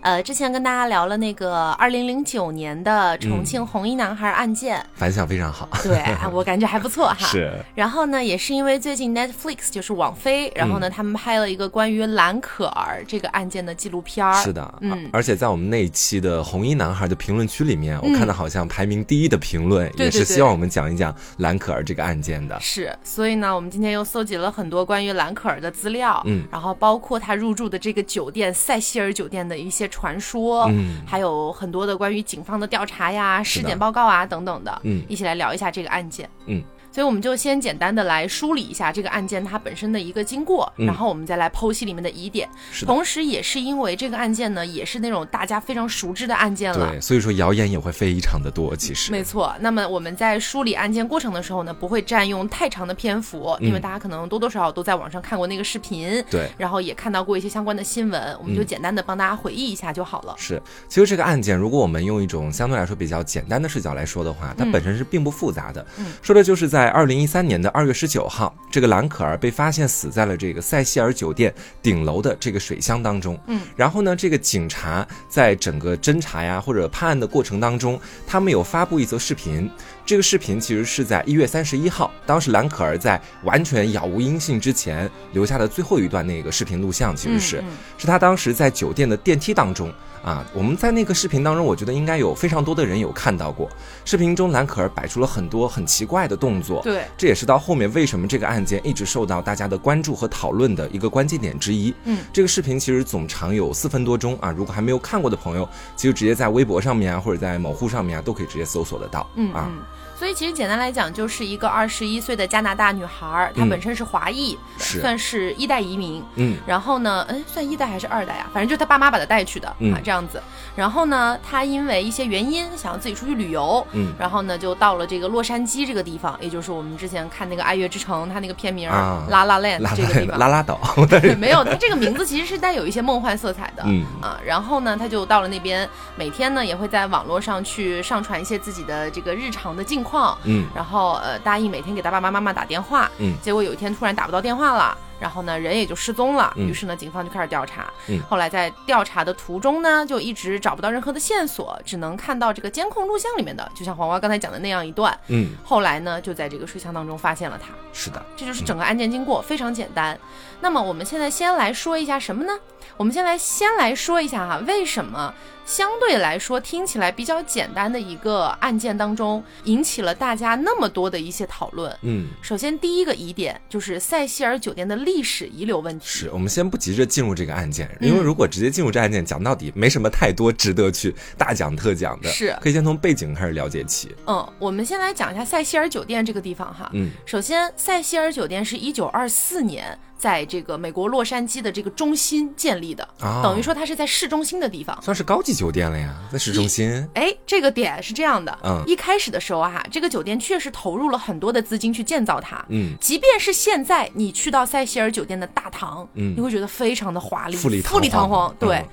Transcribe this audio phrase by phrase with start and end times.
[0.00, 5.68] 呃，之前跟大家聊了那个二零零九年的重庆红衣男孩案件，反响非常好。
[5.82, 7.26] 对，我感觉还不错哈。
[7.26, 7.52] 是。
[7.74, 14.32] 然后呢，也是因为最近 Netflix 就是网飞，然后呢，他们拍了一个关于蓝可儿这个案件的纪录片儿。
[14.42, 15.08] 是的，嗯。
[15.12, 22.58] 而且在我们那一期的红衣男孩的评论区里面，我看到好像排名第一的评论也是希望我们讲一讲蓝可儿这个案件的。
[22.60, 22.96] 是。
[23.02, 30.64] 所以呢，我们今天又搜集了很多关于蓝可儿的资料，嗯，然后包括他入住的这个酒店塞西尔酒店的一些传说。
[30.70, 36.62] 嗯，还有很多的关于警方的调查呀、尸检报告啊等等的，嗯，一起来聊一下这个案件，嗯。
[36.98, 42.48] 所以我们就先简单的来梳理一下这个案件它本身的一个经过，然后我们再来剖析里面的疑点。
[42.84, 46.90] 同时，也是因为这个案件呢，也是那种大家非常熟知的案件了。
[46.90, 48.74] 对，所以说谣言也会非常的多。
[48.74, 49.54] 其实，没错。
[49.60, 60.34] 那么我们在梳理案件过程的时候呢，不会占用太长的篇幅，因为大家可能多多少少都在网上看过那个视频，对，然后也看到过一些相关的新闻，我们就简单的帮大家回忆一下就好了。
[60.36, 65.86] 是，其实这个案件，如果我们用一种相对来说比较简单的视角来说的话，它本身是并不复杂的。
[65.98, 67.58] 嗯，说的就是在二零一三年。
[67.60, 73.36] 的二月十九号，这个兰可儿被发现死在了这个塞西尔酒店顶楼的这个水箱当中。
[73.48, 79.68] 嗯，然后呢，这个警察在整个侦查呀或者判案的过程当中，他们有发布一则视频。
[80.06, 87.64] 这个视频其实是在一月三十一号，当时兰可儿在完全杳无音信之前留下的最后一段那个视频录像，其实是
[87.98, 89.92] 是他当时在酒店的电梯当中。
[90.22, 93.68] 啊，我们在那个视频当中，我觉得应该有非常多的人有看到过。
[94.04, 101.94] 视频中，蓝可儿摆出了很多很奇怪的动作，对，这也是到后面为什么这个案件一直受到大家的关注和讨论的一个关键点之一。
[102.04, 109.28] 嗯，这个视频其实总长有四分多钟啊，如果还没有看过的朋友，其实直接在微博上面啊，或者在某乎上面啊，都可以直接搜索得到。
[109.36, 109.70] 嗯啊。
[110.18, 116.20] 所以其实简单来讲，就是一个二十一岁的加拿大女孩，她本身是华裔，算是一代移民。
[116.34, 118.50] 嗯，然后呢，嗯，算一代还是二代啊？
[118.52, 120.42] 反正就是她爸妈把她带去的啊，这样子。
[120.74, 128.90] 然后呢，她因为一些原因想要自己出去旅游，嗯，然后呢就到了这个洛杉矶这个地方，也就是我们之前看那个《爱乐之城》它那个片名
[129.28, 130.36] 《拉拉链》这个地方。
[130.40, 130.80] 拉拉岛。
[131.38, 133.84] 没有，它这个名字其实是带有一些梦幻色彩的。
[133.86, 140.36] 嗯啊，然后呢，她就到了那边，每天呢也会在网络上去上传一些自己的这个日常的近况。
[140.44, 143.10] 嗯，然后呃，答应每天给他爸爸妈妈打电话。
[143.18, 144.96] 嗯，结果有一天突然打不到电话了。
[145.20, 146.52] 然后呢，人也就失踪了。
[146.56, 147.92] 于是呢，警方就开始调查。
[148.28, 155.18] 后来在调查的途中呢，就一直找不到任何的线索，只能看到这个监控录像里面的，就像黄瓜刚才讲的那样一段。
[155.28, 157.72] 嗯，后来呢，就在这个睡箱当中发现了他。
[157.92, 160.18] 是的，这就是整个案件经过，非常简单。
[160.60, 162.52] 那么我们现在先来说一下什么呢？
[162.96, 165.32] 我们先来先来说一下哈，为什么
[165.64, 171.96] 相对来说听起来比较简单的一个案件当中，引起了大家那么多的一些讨论？
[172.02, 176.04] 嗯，首先第一个疑点就是塞西尔酒店的历史遗留问题。
[176.06, 182.28] 是我们先不急着进入这个案件，因为如果直接进入这案件，讲到底没什么太多值得去大讲特讲的。
[182.28, 184.14] 是，可以先从背景开始了解起。
[184.26, 186.90] 嗯，我们先来讲一下塞西尔酒店这个地方哈。
[186.92, 189.98] 嗯，首先塞西尔酒店是一九二四年。
[190.18, 193.08] 在这个美国洛杉矶的这个中心建立的，
[193.42, 197.08] 等于说它是在市中心的地方，算是高级酒店了呀，在市中心。
[197.14, 208.84] 哎，这个点是这样的，嗯，一开始的时候哈，这个酒店确实投入了很多的资金去建造它，嗯，即便是现在你去到塞西尔酒店的大堂，嗯，你会觉得非常的华丽，富丽富丽堂皇，对。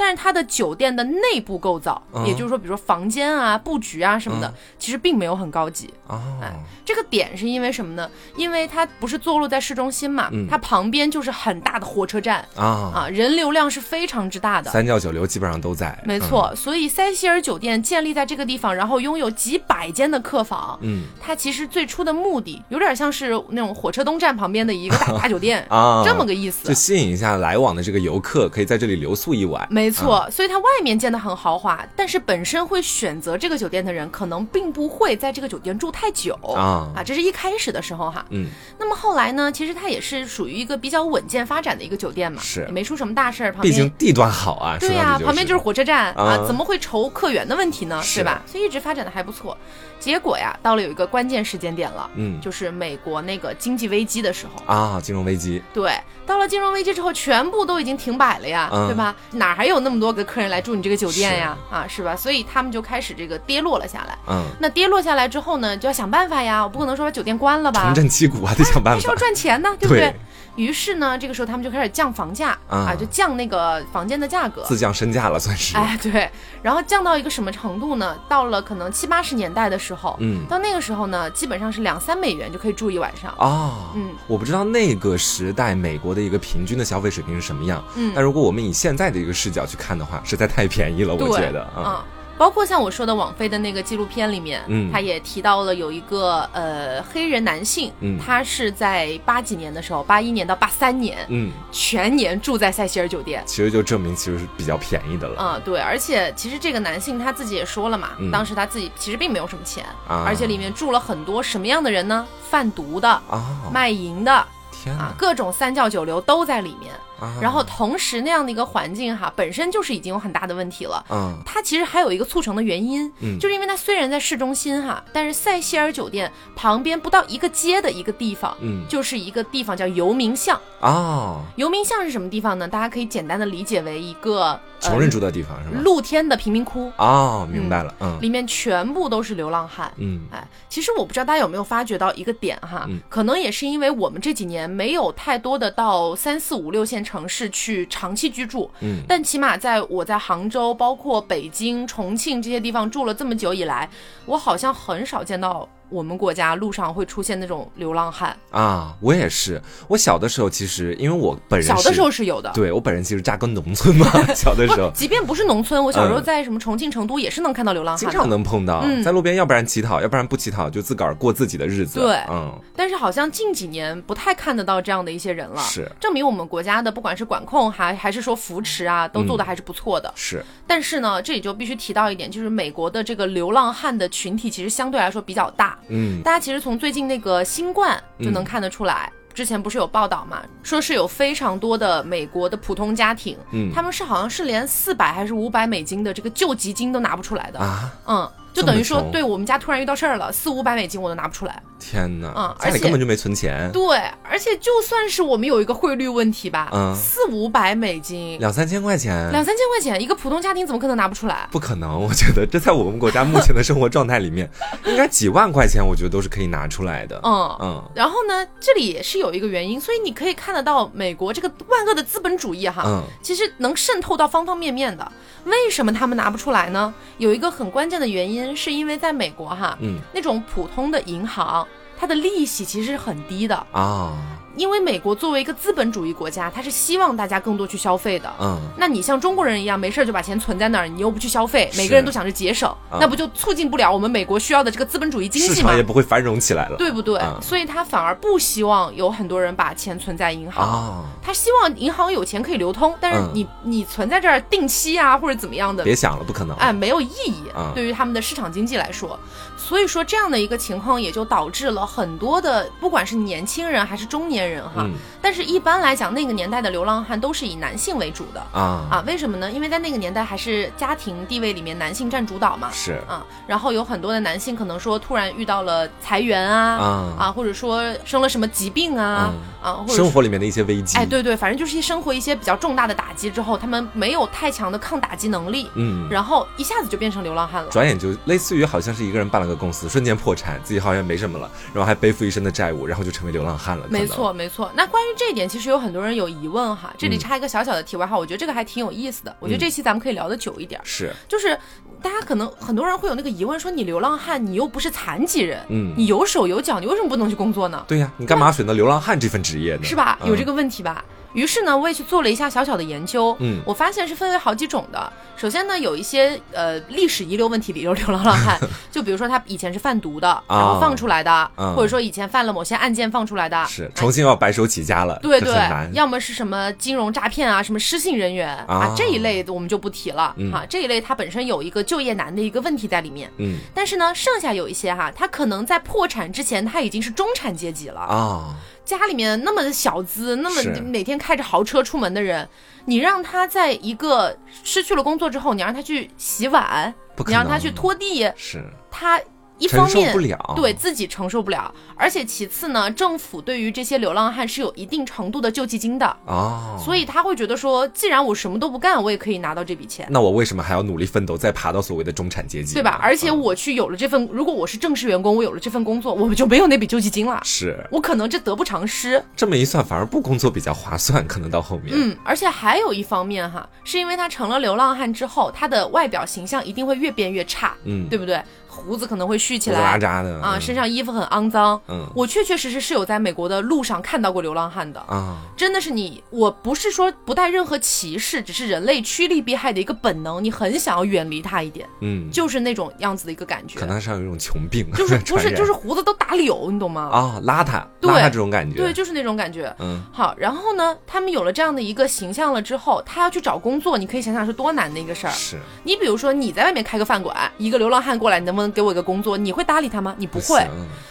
[0.00, 5.92] 但是它的酒店的内部构造，也就是说，比如说房间啊、布局啊什么的，其实并没有很高级。
[6.08, 6.50] 哎，
[6.86, 8.10] 这个点是因为什么呢？
[8.34, 16.02] 因为它不是坐落在市中心嘛，它旁边就是很大的火车站啊啊，人流量是非常之大的，三教九流基本上都在。
[16.06, 20.78] 没错，所以塞西尔酒店建立在这个地方，然后拥有几百间的客房。
[20.80, 29.68] 嗯，它其实最初的目的有点像是那种火车东站旁边的一个大大酒店啊，这么个意思，就吸引一下来往的这个游客，可以在这里留宿一晚。
[29.68, 29.89] 没。
[29.90, 37.02] 没错，所以它外面建的很豪华，但是本身会选择这个酒店的人，可能并不会在这个酒店住太久啊啊！
[37.04, 38.48] 这是一开始的时候哈，嗯。
[38.78, 39.50] 那么后来呢？
[39.52, 43.52] 其实它也是属于一个比较稳健发展的一个酒店嘛，是也没出什么大事儿。
[43.60, 48.00] 毕竟地段好啊，对呀，旁边就是火车站啊，怎么会愁客源的问题呢？
[48.14, 48.42] 对吧？
[48.46, 49.56] 所以一直发展的还不错。
[49.98, 55.62] 结果呀，到了有一个关键时间点了，嗯，就是美国那个经济危机的时候啊，金融危机。
[55.74, 55.92] 对，
[56.26, 59.14] 到了金融危机之后，全部都已经停摆了呀，对吧？
[59.32, 61.56] 哪还有那么多个客人来住你这个酒店呀？
[61.70, 62.14] 啊，是吧？
[62.14, 64.18] 所以他们就开始这个跌落了下来。
[64.28, 67.84] 嗯，那跌落下来之后呢，就要想办法呀，我不可能说把酒店关了吧？
[67.84, 70.14] 重振旗鼓啊，得想办法，还是要赚钱呢，对不对？
[70.56, 75.76] 于是呢，这个时候他们就开始降房价啊，就降那个房间的价格，自降身价了算是。
[75.76, 76.30] 哎，对，
[76.62, 78.16] 然后降到一个什么程度呢？
[78.28, 83.90] 到了可能七八十年代的时候，嗯，到那个时候呢，基本上是两三美元就可以住一晚上啊。
[83.94, 92.04] 嗯，我不知道那个时代美国的一个平均的消费水平是什么样，嗯，但如果我们以现在的一个视角去看的话，实在太便宜了，我觉得啊。
[92.40, 105.36] 包括像我说的网飞的那个纪录片里面，嗯，他也提到了有一个呃黑人男性，嗯，他是在八几年的时候，八一年到八三年，嗯，全年住在塞西尔酒店，其实就证明其实是比较便宜的了。
[105.38, 112.26] 嗯，对，而且其实这个男性他自己也说了嘛，当时他自己其实并没有什么钱，而且里面住了很多什么样的人呢？
[112.48, 116.94] 贩毒的啊，卖淫的，天啊，各种三教九流都在里面。
[117.40, 121.04] 然后同时那样的一个环境哈，本身就是已经有很大的问题了。
[121.10, 131.42] 嗯，它其实还有一个促成的原因，嗯，就是因为它虽然在市中心哈，但是塞西尔酒店旁边不到一个街的一个地方，嗯，就是一个地方叫游民巷啊。
[131.56, 132.66] 游民巷是什么地方呢？
[132.66, 135.80] 大家可以简单的理解为一个穷人住的地方是吧？
[135.82, 147.04] 露天的贫民窟哦，明白了，嗯，里面全部都是流浪汉，嗯，哎，其实我不知道大家有没有发觉到一个点哈，可能也是因为我们这几年没有太多的到三四五六线。
[147.10, 153.90] 城市去长期居住，嗯，但起码在我在杭州、包括北京、重庆这些地方住了这么久以来，
[154.26, 155.68] 我好像很少见到。
[155.90, 159.60] 我们国家路上会出现那种流浪汉啊，我也是。
[159.88, 164.06] 我小的时候其实，因为我本人小的时候是有的，对我本人其实扎根农村嘛。
[164.34, 171.98] 小的时候，即便不是农村，我小时候在什么重庆、成都也是能看到流浪汉，经常能碰到，在路边，要不然乞讨，要不然不乞讨，就自个儿过自己的日子。
[171.98, 172.50] 对，嗯。
[172.76, 180.12] 但是好像近几年不太看得到这样的一些人了，是证明我们国家的不管是管控还还是说扶持啊，都做的还是不错的。
[180.14, 180.44] 是。
[180.66, 185.76] 但是呢，这里就必须提到一点，就是美国的这个流浪汉的群体其实相对来说比较大。
[185.88, 186.60] 嗯，大家其实。
[186.60, 198.30] 从最近那个新冠就能看得出来，之前不是有报道嘛，说是有非常多的美国的普通家庭，嗯，他们是好像是连四百还是五百美金的这个救济金都拿不出来的啊，嗯。
[198.52, 201.62] 就等于说，对我们家突然遇到事儿了，四五百美金我都拿不出来。
[201.80, 202.32] 天哪！
[202.36, 203.70] 嗯，而且根本就没存钱。
[203.72, 211.48] 对，而且就算是我们有一个汇率问题吧，嗯，四五百美金，两三千块钱，两三千块钱，一个普通家庭怎么可能拿不出来？
[211.50, 214.48] 不可能， 我觉得这在我们国家目前的生活状态里面，
[214.86, 217.18] 应该几万块钱，我觉得都是可以拿出来的。
[217.24, 217.82] 嗯嗯。
[217.94, 225.10] 然后呢，这里也是有一个原因，所以你可以看得到美国这个万恶的资本主义哈，嗯，其实能渗透到方方面面的。
[225.44, 226.92] 为什么他们拿不出来呢？
[227.16, 231.66] 有一个很关键的原因，是因为在美国哈，嗯，那种普通的银行，
[232.00, 233.54] 它的利息其实是很低的。
[233.72, 234.16] 啊。
[234.56, 238.30] 因为美国作为一个资本主义国家，它是希望大家更多去消费的。
[238.40, 245.54] 嗯，那你像中国人一样，没事就把钱存在那儿，你又不去消费，每个人都想着节省，那不就促进不了我们美国需要的这个资本主义经济吗？
[245.54, 247.22] 市场也不会繁荣起来了，对不对？
[247.40, 257.44] 所以他反而不希望有很多人把钱存在银行，他希望银行有钱可以流通，但是你你存在这儿定期啊或者怎么样的，别想了，不可能，哎，没有意义。
[257.72, 259.18] 对于他们的市场经济来说，
[259.60, 264.88] 所以说这样的一个情况也就导致了很多的，不管是年轻人还是中年人哈。
[265.20, 269.04] 但是，一般来讲，那个年代的流浪汉都是以男性为主的啊啊！
[269.06, 269.50] 为什么呢？
[269.52, 272.70] 因为在那个年代，还是家庭地位里面男性占主导嘛。
[272.72, 279.30] 是啊，然后有很多的男性可能说，突然遇到了裁员啊啊，或者说生了什么疾病啊
[279.62, 280.96] 啊，或者生活里面的一些危机。
[280.96, 287.68] 哎，对对，反正就是一生活一些比较重大的打击之后，他们没有太强的抗打击能力，嗯，然后一下子就变成流浪汉了。
[287.70, 293.84] 转眼就类似于好像是一个人办了个公司，瞬间破产，自己好像没什么了，然后还背负一身的债务，然后就成为流浪汉了。
[293.90, 294.70] 没错，没错。
[294.74, 296.94] 那关于这一点，其实有很多人有疑问哈。
[296.96, 299.36] 这里插一个小小的题外话，我觉得这个还挺有意思的。
[299.40, 300.80] 我觉得这期咱们可以聊得久一点。
[300.84, 301.58] 是，就是
[302.00, 307.84] 大家可能很多人会有那个疑问，说你流浪汉，你又不是残疾人，嗯，你有手有脚，你为什么不能去工作呢？
[307.88, 309.82] 对呀，你干嘛选择流浪汉这份职业呢？
[309.82, 310.18] 是吧？
[310.24, 311.04] 有这个问题吧？
[311.32, 315.12] 于是呢，我也去做了一下小小的研究，嗯，我发现是分为好几种的。
[315.36, 318.58] 首先呢，有一些呃历史遗留问题里流流浪汉，
[318.92, 325.54] 就比如说他以前是贩毒的，然后放出来的，或者说以前犯了某些案件放出来的，是重新要白手起家了，对对，
[325.92, 328.92] 要么是什么金融诈骗啊，什么失信人员啊。
[328.94, 330.34] 这一类的我们就不提了。
[330.52, 338.00] 哈，这一类它本身有一个就业难的一个问题在里面，嗯，但是呢，剩下有一些哈，他可能在破产之前他已经是中产阶级了。
[338.00, 338.56] 啊。
[338.98, 342.48] 家里面那么小资，那么每天开着豪车出门的人，
[342.86, 346.92] 你让他在一个失去了工作之后，你让他去洗碗，
[347.26, 348.62] 你让他去拖地，是。
[348.90, 349.20] 他
[349.60, 362.98] 一方面不了，对自己承受不了，而且其次呢，政府对于这些流浪汉是有一定程度的救济金的哦，所以他会觉得说，既然我什么都不干，我也可以拿到这笔钱，那我为什么还要努力奋斗，再爬到所谓的中产阶级，对吧？
[363.02, 369.22] 而且我去有了这份，如果我是正式员工，我有了这份工作，我就没有那笔救济金了，是我可能这得不偿失。
[369.36, 371.88] 这么一算，反而不工作比较划算，可能到后面。
[371.92, 378.40] 嗯，而且还有一方面哈，是因为他成了流浪汉之后，他的外表形象一定会越变越差，嗯，对不对？
[378.70, 381.80] 胡子可能会蓄起来，拉扎的啊，身上衣服很肮脏。
[381.88, 385.00] 嗯，我确确实实是有在美国的路上看到过流浪汉的。
[385.00, 391.88] 啊，真的是你，我不是说不带任何歧视，只是人类趋利避害的一个本能，你很想要远离他一点。
[392.00, 397.08] 嗯，就是那种样子的一个感觉，可能是有一种穷病，就是 不是就是胡子都打绺，你懂吗？
[397.12, 399.74] 啊，邋遢，邋遢这种感觉，对，就是那种感觉。
[399.78, 405.30] 嗯，好，然后呢，他们有了这样的一个形象了之后，他要去找工作，你可以想想是多难的一个事儿。
[405.30, 409.36] 是，你比如说你在外面开个饭馆，一个流浪汉过来，你能不能给我一个工作？
[409.36, 410.12] 你会搭理他吗？
[410.18, 410.66] 你不会。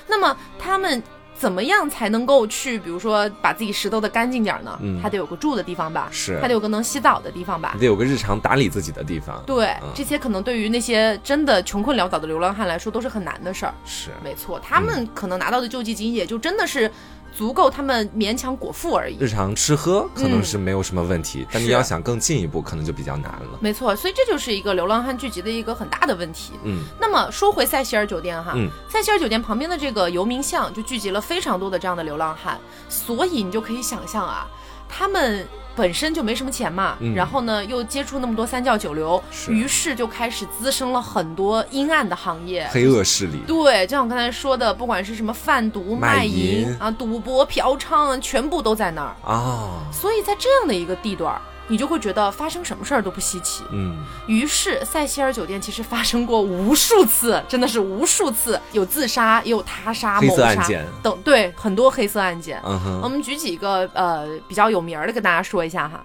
[0.08, 1.02] 那么他们
[1.34, 4.78] 怎么样才能够去，比如说把自己拾掇的干净点呢？
[4.82, 9.42] 嗯，他得有个住的地方吧，是，他得有个能洗澡的地方吧，得有个日常打理自己的地方。
[9.46, 13.74] 对，这些可能对于那些真的穷困潦倒的流浪汉来说都是很难的事儿。
[13.86, 16.92] 是，没错，他们可能拿到的救济金也就真的是。
[17.40, 23.58] 足够他们勉强果腹而已，日常吃喝可能是没有什么问题，但你要想更进一步，可能就比较难了。
[23.62, 26.52] 没错，所以这就是一个流浪汉聚集的一个很大的问题。
[26.64, 28.54] 嗯，那么说回塞西尔酒店哈，
[28.90, 34.46] 塞西尔酒店旁边的这个游民巷就聚集了非常多的这样的流浪汉，所以你就可以想象啊，
[34.90, 35.48] 他们。
[35.80, 43.38] 本身就没什么钱嘛，然后呢，又接触那么多三教九流，于是就开始滋生了很多阴暗的行业、黑恶势力。
[43.48, 49.88] 对，就像我刚才说的，不管是什么贩毒、卖淫啊、赌博、嫖娼，全部都在那儿啊。
[49.94, 51.40] 所以在这样的一个地段。
[51.70, 53.96] 你就会觉得发生什么事儿都不稀奇，嗯。
[54.28, 60.68] 于是塞西尔酒店其实发生过无数次，真的是无数次，有自杀，也有他杀、谋杀
[61.02, 62.62] 等，对，很多黑色案件。
[62.66, 63.00] 嗯哼。
[63.02, 66.04] 我们举几个呃比较有名的跟大家说一下哈。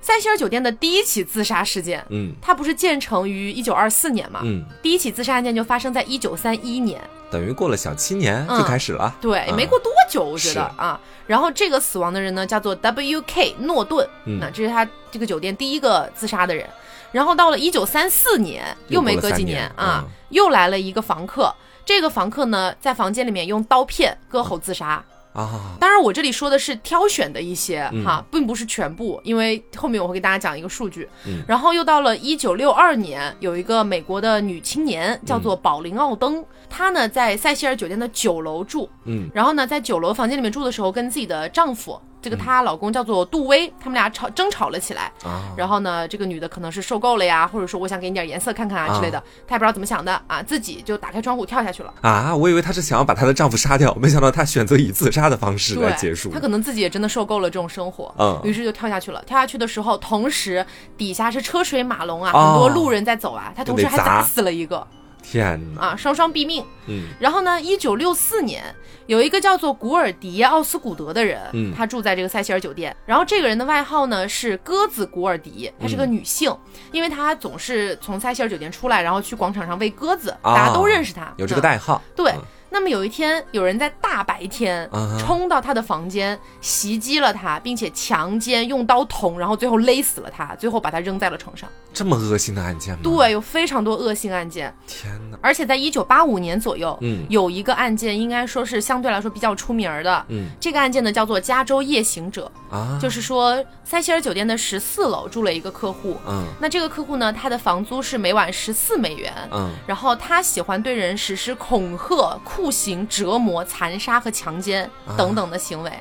[0.00, 11.00] 塞西尔酒店的第一起自杀事件，嗯，它不是建成于一九二四年嘛，嗯，第一起自杀案件就发生在一九三一年，等于过了小七年就开始了，对，没过多久，我觉得啊。
[11.26, 13.56] 然后这个死亡的人呢，叫做 W.K.
[13.60, 14.06] 诺顿，
[14.38, 16.68] 那这是他这个酒店第一个自杀的人。
[17.12, 21.54] 然后到了一九三四年，又没隔几年啊，又来了一个房客，
[21.84, 25.02] 这个房客呢，在房间里面用刀片割喉自杀。
[25.34, 31.08] 啊，当然，我这里说的是挑选的一些哈，并不是全部，因为后面我会给大家讲一个数据。
[31.26, 42.00] 嗯，然后又到了一九六二年，有一个美国的女青年叫做宝琳奥登，她呢在塞西尔酒店的九楼住，嗯，然后呢在九楼房间里面住的时候，跟自己的丈夫。
[42.24, 45.12] 这个她老公叫做杜威，他们俩吵争吵了起来，
[45.54, 52.34] 然后呢，这个女的可能是受够了呀，或者说我想给你点颜色看看啊之类的，她也不知道怎么想的啊，自己就打开窗户跳下去了啊！
[52.34, 56.30] 我以为她是想要把她的丈夫杀掉，没想到她选择以自杀的方式来结束。
[56.30, 59.22] 她可能自己也真的受够了这种生活，嗯，于是就跳下去了。
[59.26, 60.64] 跳下去的时候，同时
[60.96, 64.86] 底下是车水马龙啊，很多路人在走啊，她同时还砸死了一个。
[65.24, 65.80] 天哪！
[65.80, 66.64] 啊，双双毙命。
[66.86, 67.58] 嗯，然后呢？
[67.60, 68.62] 一九六四年，
[69.06, 72.94] 有一个叫做古尔迪奥斯古德的人，嗯，他住在这个塞西尔酒店。
[73.06, 76.54] 然后这个人的外号呢是鸽子古尔迪，她是个女性，
[76.92, 82.02] 因为她总是从塞西尔酒店出来，然后去广场上喂鸽子，大家都认识她，有这个代号。
[82.14, 82.32] 对。
[82.74, 91.68] 那么有一天，有人在大白天冲到他的房间，袭击了他，并且强奸、用刀捅，然后最后勒死了他，最后把他扔在了床上。
[91.92, 93.00] 这么恶心的案件吗？
[93.04, 94.74] 对，有非常多恶性案件。
[94.88, 95.38] 天哪！
[95.40, 100.26] 而且在一九八五年左右，嗯，有一个案件，应该说是相对来说比较出名的。
[100.30, 106.16] 嗯，这个案件呢叫做加州夜行者啊，就是说塞西尔酒店的十四楼住了一个客户。
[106.26, 109.32] 嗯，那这个客户呢，他的房租是每晚十四美元。
[109.52, 115.92] 嗯，然后他喜欢对人实施恐吓、酷刑、折磨、残杀和强奸等等的行为。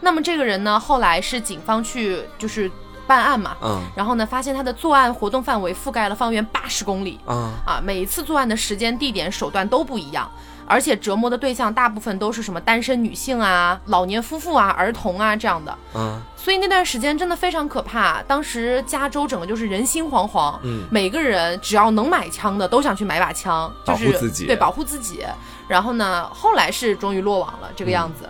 [0.00, 2.70] 那么这个人呢，后来是警方去就是。
[3.04, 10.30] 办案嘛，嗯，然后呢，发现他的作案活动范围覆盖了方圆八十公里，啊啊，每一次作案的时间、地点、手段都不一样，
[10.66, 18.22] 而且折磨的对象大部分都是什么单身女性啊、老年夫妇啊、儿童啊这样的，嗯，所以那段时间真的非常可怕。
[18.22, 25.26] 当时加州整个就是人心惶惶，嗯，每个人只要能买枪的都想去买把枪，保护自己，对，保护自己。
[25.72, 28.28] 然后呢，后来是终于落网了这个样子。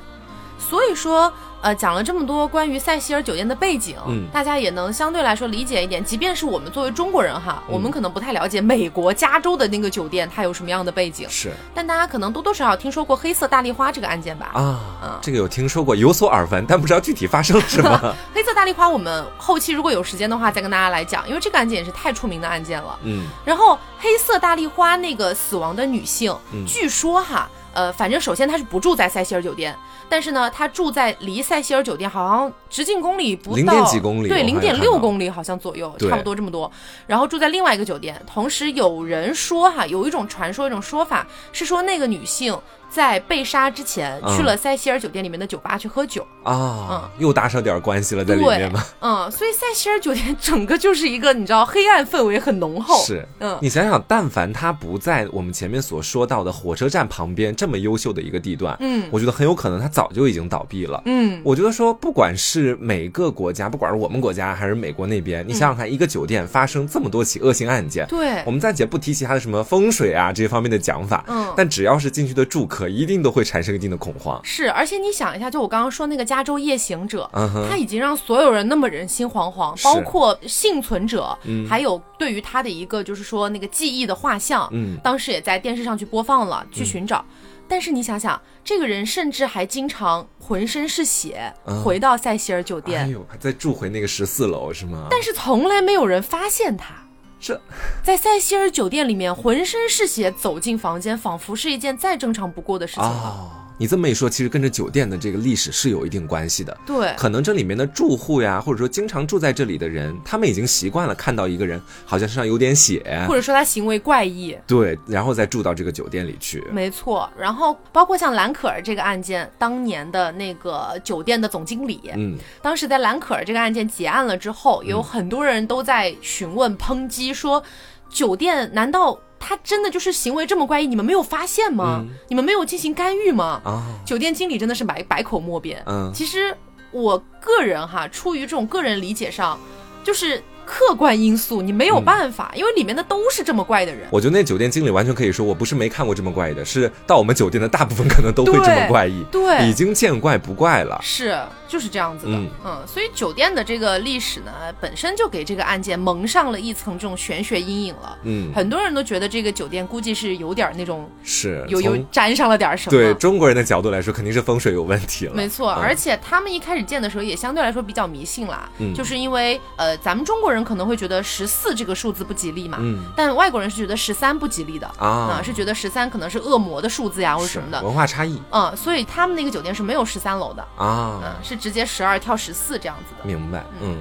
[0.58, 1.32] 所以说。
[1.62, 6.04] 呃，讲了这么多关于塞西尔酒店的背景，嗯，大家也能相对来说理解一点。
[6.04, 11.52] 即便是我们作为中国人哈，我们可能不太了解美国加州的那个酒店它有什么样的背景，是。
[11.72, 14.50] 但大家可能多多少少听说过黑色大丽花这个案件吧？
[14.54, 18.14] 啊，这个有听说过，有所耳闻，但不知道具体发生了什么。
[18.34, 22.98] 黑色大丽花，我们后期如果有时间的话再跟大家来讲，因为这个案件也是太出名的案件了。
[23.04, 23.24] 嗯。
[23.44, 29.76] 然后黑色大丽花那个死亡的女性，据说哈，呃，反正首先他是不住在塞西尔酒店。
[30.08, 36.70] 但是呢，他住在离塞西尔酒店好像直径公里不到，零点几公里，对，零点六公里好像左右，差不多这么多。
[37.06, 42.56] 然后住在另外一个酒店，同时有人说哈，有一种传说，一种说法是说那个女性。
[42.92, 48.84] 在被杀之前，去了塞西尔酒店里面的酒吧去喝酒啊，嗯，又搭上点关系了在里面嘛？
[49.00, 53.02] 嗯，所以塞西尔酒店整个就是一个你知道黑暗氛围很浓厚。
[53.02, 61.00] 是，嗯，你想想，但凡他不在我们前面所说到的火车站旁边这么优秀的一个地段，嗯，我觉得很有可能他早就已经倒闭了。
[61.06, 72.81] 嗯，我觉得说，不管是每个国家，不管是我们国家还是美国那边，你想想看，一个酒店发生这么多起恶性案件，对，我们暂且不提其他的什么风水啊这些方面的讲法，嗯，但只要是进去的住客。
[72.88, 74.40] 一定都会产生一定的恐慌。
[74.44, 77.28] 是，而且你想一下，就我刚刚说那个加州夜行者，
[77.68, 81.36] 他已经让所有人那么人心惶惶，包括幸存者，
[81.68, 87.24] 还有对于他的一个就是说那个记忆的画像，嗯，当时也在电视上去播放了，去寻找。
[87.68, 95.06] 但是你想想，这个人甚至还经常浑身是血回到塞西尔酒店，哎呦，还在住回那个十四楼是吗？
[95.10, 97.01] 但是从来没有人发现他。
[97.42, 97.60] 这
[98.04, 103.61] 在塞西尔酒店里面浑身是血走进房间，仿佛是一件再正常不过的事情了。
[103.82, 106.78] 你这么一说，其实跟着酒店的这个历史是有一定关系的。
[106.86, 114.56] 对，可能这里面的住户呀，或者说经常住在这里的人，他们已经习惯了看到一个人好像身上有点血，或者说他行为怪异。
[114.68, 116.62] 对，然后再住到这个酒店里去。
[116.70, 127.60] 没错，然后包括像兰可儿这个案件，当年的那个酒店的总经理，嗯，当时在兰可儿这个案件结案了之后，有很多人都在询问、抨击说，
[128.08, 129.18] 酒店难道？
[129.44, 132.04] 他真的就是行为这么怪异，你们没有发现吗？
[132.28, 133.60] 你们没有进行干预吗？
[133.64, 135.82] 啊，酒店经理真的是百百口莫辩。
[135.86, 136.56] 嗯，其实
[136.92, 139.58] 我个人哈，出于这种个人理解上，
[140.04, 140.40] 就是。
[140.64, 144.06] 客观因素你没有办法，因为里面的都是这么怪的人。
[144.12, 151.00] 我觉得那酒店经理完全可以说，我不是没看过这么怪异的，是到我们酒店的大部分可能都会这么怪异，对，已经见怪不怪了。
[151.02, 151.36] 是，
[151.72, 152.32] 就是这样子的。
[152.64, 158.18] 嗯，所以酒店的这个历史呢，本身就给这个案件蒙上了一层这种玄学阴影了。
[158.24, 162.98] 嗯，很多人都觉得这个酒店估计是有点那种是有有沾上了点什么。
[162.98, 165.34] 对中国人的角度来说，肯定是风水有问题了。
[165.34, 171.22] 没错，而且他们一开始建的时候也相对来说比较迷信啦，嗯就是因为呃，咱们中国人可能会觉得。
[171.22, 183.96] 十四这个数字不吉利嘛，嗯，但外国人是觉得十三不吉利的啊，是觉得十三可能是恶魔的数字呀，或者什么的文化差异，嗯，所以他们那个酒店是没有十三楼的啊，嗯，是直接十二跳十四这样子的，明白，嗯。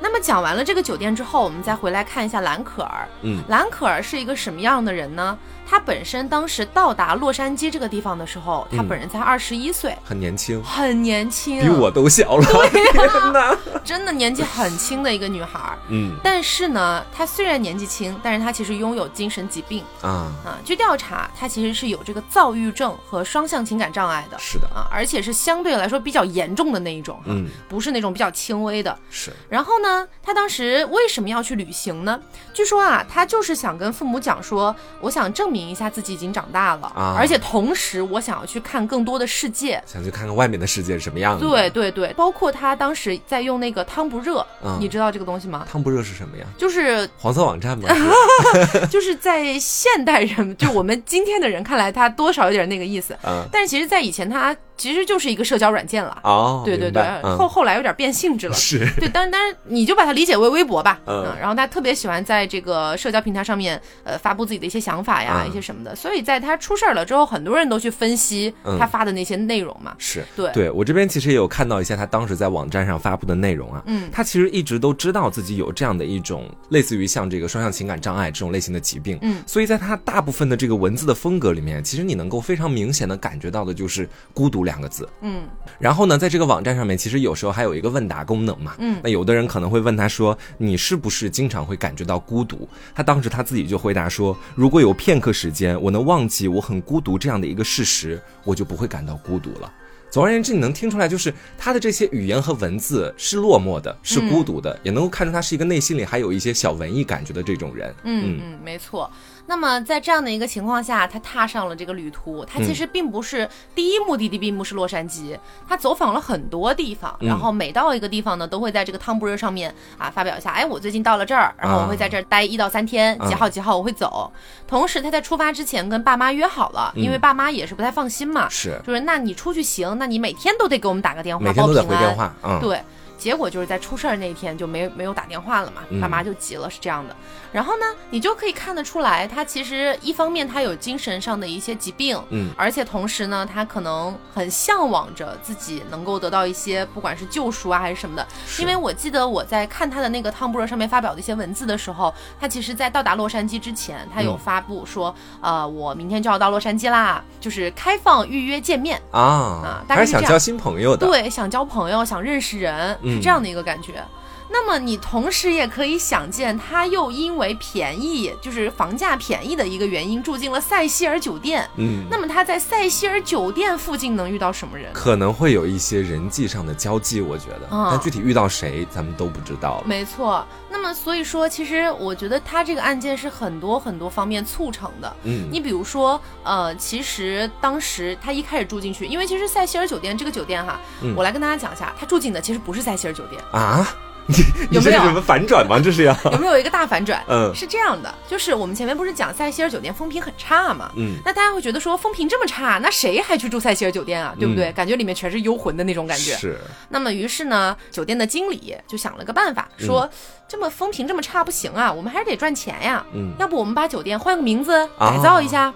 [0.00, 5.38] 那么讲完了这个酒店之后，我们再回来看一下兰可儿，嗯，兰可儿是一个什么样的人呢？
[5.74, 15.76] 他本身当时到达洛杉矶这个地方的时候，他本人才二十一岁，很年轻，很年轻，比我都小了， 天哪， 真的年纪很轻的一个女孩儿。
[15.88, 20.58] 嗯，但是呢，她虽然年纪轻，但是她其实拥有精神疾病啊啊。
[20.64, 28.96] 据调查，她其实是有这个躁郁症和双向情感障碍的，是的啊，而且是相对来说比较严重的那一种，嗯，不是那种比较轻微的。
[29.10, 29.32] 是。
[29.48, 32.20] 然后呢，她当时为什么要去旅行呢？
[32.52, 35.54] 据说啊，她就是想跟父母讲说，我想证。
[35.54, 41.44] 明一下自己已经长大了啊，而且同时我想要去看更多的世界，想去看看外面的世界是什么样子。
[41.44, 44.44] 对对对，包括他当时在用那个汤不热，
[44.78, 45.66] 你知道这个东西吗？
[45.70, 46.44] 汤不热是什么呀？
[46.58, 47.88] 就是黄色网站吗？
[48.90, 53.16] 就是在现代人，就我们今天的人看来，他多少有点那个意思。
[53.24, 54.54] 嗯，但是其实，在以前他。
[54.76, 57.00] 其实就是一个社交软件了哦，对对对，
[57.38, 70.24] 后后来有点变性质了，是对，但是但是你就把它理解为微博吧，嗯，然后他特别喜欢在这个社交平台上面呃发布自己的一些想法呀，一些什么的，所以在他出事儿了之后，很多人都去分析他发的那些内容嘛，是。
[70.36, 85.42] 对，对我这边其实也有看到一些他当时在网站上发布的内容啊，嗯，他其实一直都知道自己有这样的一种类似于像这个双向情感障碍这种类型的疾病，嗯，所以在他大部分的这个文字的风格里面，其实你能够非常明显的感觉到的就是孤独两个字，嗯。
[85.78, 88.74] 然后呢，在这个网站上面，其实有时候还有一个问答功能嘛。
[88.78, 99.70] 嗯，那有的人可能会问他说：“你是不是经常会感觉到孤独？”他当时他自己就回答说：“如果有片刻时间，我能忘记我很孤独这样的一个事实，我就不会感到孤独了。”
[100.14, 107.92] 总而言之，你能听出来，就是他的这些语言和文字是落寞的，是孤独的，也能够看出他是一个内心里还有一些小文艺感觉的这种人。
[108.04, 109.10] 嗯嗯，没错。
[109.46, 112.44] 那么在这样的一个情况下，他踏上了这个旅途。
[112.44, 124.32] 他其实并不是第一目的地，并不是洛杉矶，他走访了很多地方，然后每到一个地方呢，都会在这个汤布瑞上面啊发表一下，哎，我最近到了这儿，然后我会在这儿待一到三天，几号几号我会走。
[124.66, 132.80] 同时他在出发之前跟爸妈约好了，因为爸妈也是不太放心嘛，是，就是那你出去行，那你每天都得给我们打个电话，每天都得回电话，对。
[133.24, 137.16] 结果就是在出事儿那天就没没有打电话了嘛，爸妈就急了，是这样的。
[137.50, 148.26] 然后呢，你就可以看得出来，他其实一方面他有精神上的一些疾病，嗯，而且同时呢，他可能很向往着自己能够得到一些不管是救赎啊还是什么的。
[148.58, 159.00] 因为我记得我在看他的那个汤布热上面发表的一些文字的时候，他其实在到达洛杉矶之前，他有发布说，呃，我明天就要到洛杉矶啦，就是开放预约见面。
[159.12, 162.98] 啊啊，还是想交新朋友的，对，想交朋友，想认识人。
[163.14, 164.02] 是这样的一个感觉，
[164.50, 171.68] 那么你同时也可以想见，他又因为便宜，就是房价便宜的一个原因，住进了塞西尔酒店。
[171.76, 174.92] 嗯，那么他在塞西尔酒店附近能遇到什么人？
[174.92, 179.82] 可能会有一些人际上的交际，我觉得，但具体遇到谁，咱们都不知道。
[179.86, 185.16] 没错，那么所以说，其实我觉得他这个案件是很多很多方面促成的。
[185.24, 190.78] 嗯，你比如说，呃，其实当时他一开始住进去，因为其实塞西尔酒店这个酒店哈，
[191.16, 193.86] 我来跟大家讲一下，他住进的其实不是塞西尔酒店啊。
[194.70, 195.78] 你有没有什么反转吗？
[195.82, 197.22] 这是要 有没有一个大反转？
[197.28, 200.90] 嗯，是这样的，就是我们前面不是讲塞西尔酒店风评很差嘛？
[200.96, 204.34] 嗯，那大家会觉得说风评这么差，那谁还去住塞西尔酒店啊？
[204.38, 204.72] 对不对？
[204.72, 206.34] 感觉里面全是幽魂的那种感觉。
[206.36, 206.58] 是。
[206.88, 210.08] 那么于是呢，酒店的经理就想了个办法，说
[210.48, 213.04] 这么风评这么差不行啊，我们还是得赚钱呀。
[213.12, 215.72] 嗯，要不我们把酒店换个名字改造一下？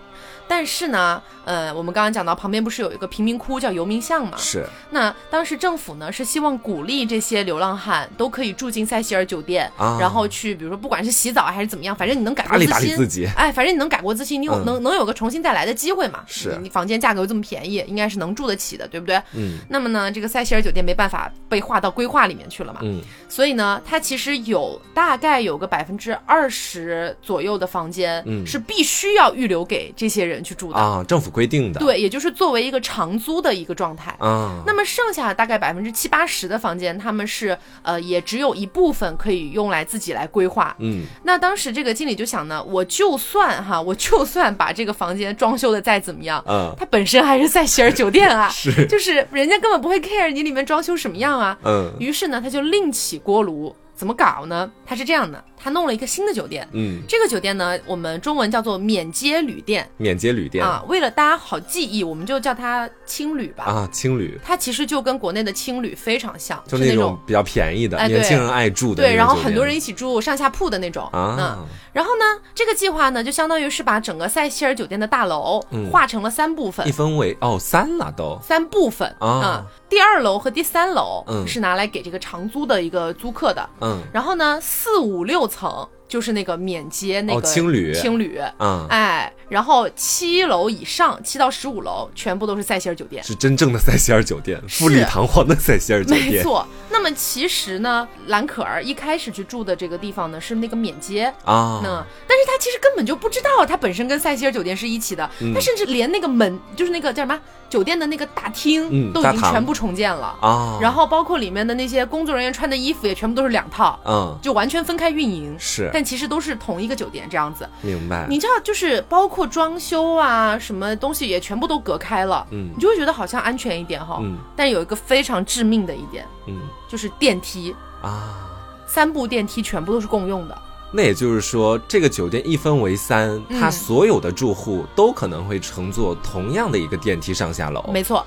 [0.49, 4.37] 但是呢，呃，我们刚刚讲到旁边不是有一个贫民窟叫游民巷嘛？
[4.39, 4.67] 是。
[4.91, 12.71] 那当时政府呢是希望鼓励这些流浪汉都可以住进塞西尔酒店，然后去，比如说不管是洗澡还是怎么样，反正你能改过自新。
[12.71, 13.29] 打理自己。
[13.37, 16.25] 哎，反正你能改过自新，你有能能有个重新再来的机会嘛？
[16.27, 16.57] 是。
[16.63, 19.21] 你房间价格又这么便宜，应该是能住得起的，对不对？
[19.35, 19.59] 嗯。
[19.69, 22.81] 那么呢，这个塞西尔酒店没办法被划到规划里面去了嘛？
[22.83, 23.03] 嗯。
[23.29, 31.05] 所以呢，它其实有大概有个百分之二十左右的房间，嗯，是必须要预留给这些人去住的啊。
[31.07, 34.63] 政府规定的，对，也就是作为一个长租的一个状态啊。
[34.67, 40.75] 那么剩下大概百分之七八十的房间，他们是呃，也只有一部分可以用来自己来规划。
[40.79, 51.57] 嗯，那当时这个经理就想呢，我就算哈，我就算把这个房间装修的再怎么样，嗯，它本身还是在希尔酒店啊， 是，就是人家根本不会 care 你里面装修什么样啊。
[51.65, 53.75] 嗯，于是呢，他就另起锅炉。
[53.95, 54.71] 怎么搞呢？
[54.87, 56.67] 他是这样的，他弄了一个新的酒店。
[56.73, 59.89] 嗯，这个酒店呢，我们中文叫做免街旅店。
[59.97, 63.65] 免街旅店啊，为了大家好记忆，我们就叫它青旅吧。
[63.65, 64.39] 啊，青旅。
[64.45, 69.03] 它其实就跟国内的青旅非常像，就那种比较便宜的，年轻人爱住的。
[69.03, 71.05] 对，然后很多人一起住，上下铺的那种。
[71.13, 71.59] 啊。
[71.93, 78.39] 然后呢，这个计划呢，就相当于是把整个塞西尔酒店的大楼划成了三部分，一分为哦三了都。
[78.43, 79.67] 三部分啊。
[79.89, 85.89] 第二楼和第三楼是拿来给这个长租的一个租客的，嗯，然后呢，四五六层。
[86.09, 96.67] 就是那个免接那个青旅，青旅，嗯，哎，然后七楼以上，七到十五楼全部都是塞西尔酒店，是真正的塞西尔酒店，富丽堂皇的塞西尔酒店，没错。
[96.89, 115.91] 那么其实呢，兰可儿一开始去住的这个地方呢是那个免接啊，那但是他其实根本就不知道，他本身跟塞西尔酒店是一起的，他甚至连那个门，就是那个叫什么酒店的那个大厅，都已经全部重建了啊，然后包括里面的那些工作人员穿的衣服也全部都是两套，嗯，就完全分开运营，是。
[115.93, 118.27] 但其实都是同一个酒店这样子，明白？
[118.29, 124.39] 你知道，就是包括装修啊，什么东西也全部都隔开了，嗯，你就会觉得好像安全一点哈，嗯。
[124.57, 127.75] 但有一个非常致命的一点，嗯，就是电梯。
[128.01, 128.47] 啊，
[128.87, 130.57] 三部电梯全部都是共用的。
[130.91, 137.85] 那也就是说，这个酒店一分为三，它所有的住户都可能会乘坐同样的一个电梯上下楼。
[137.93, 138.25] 没错。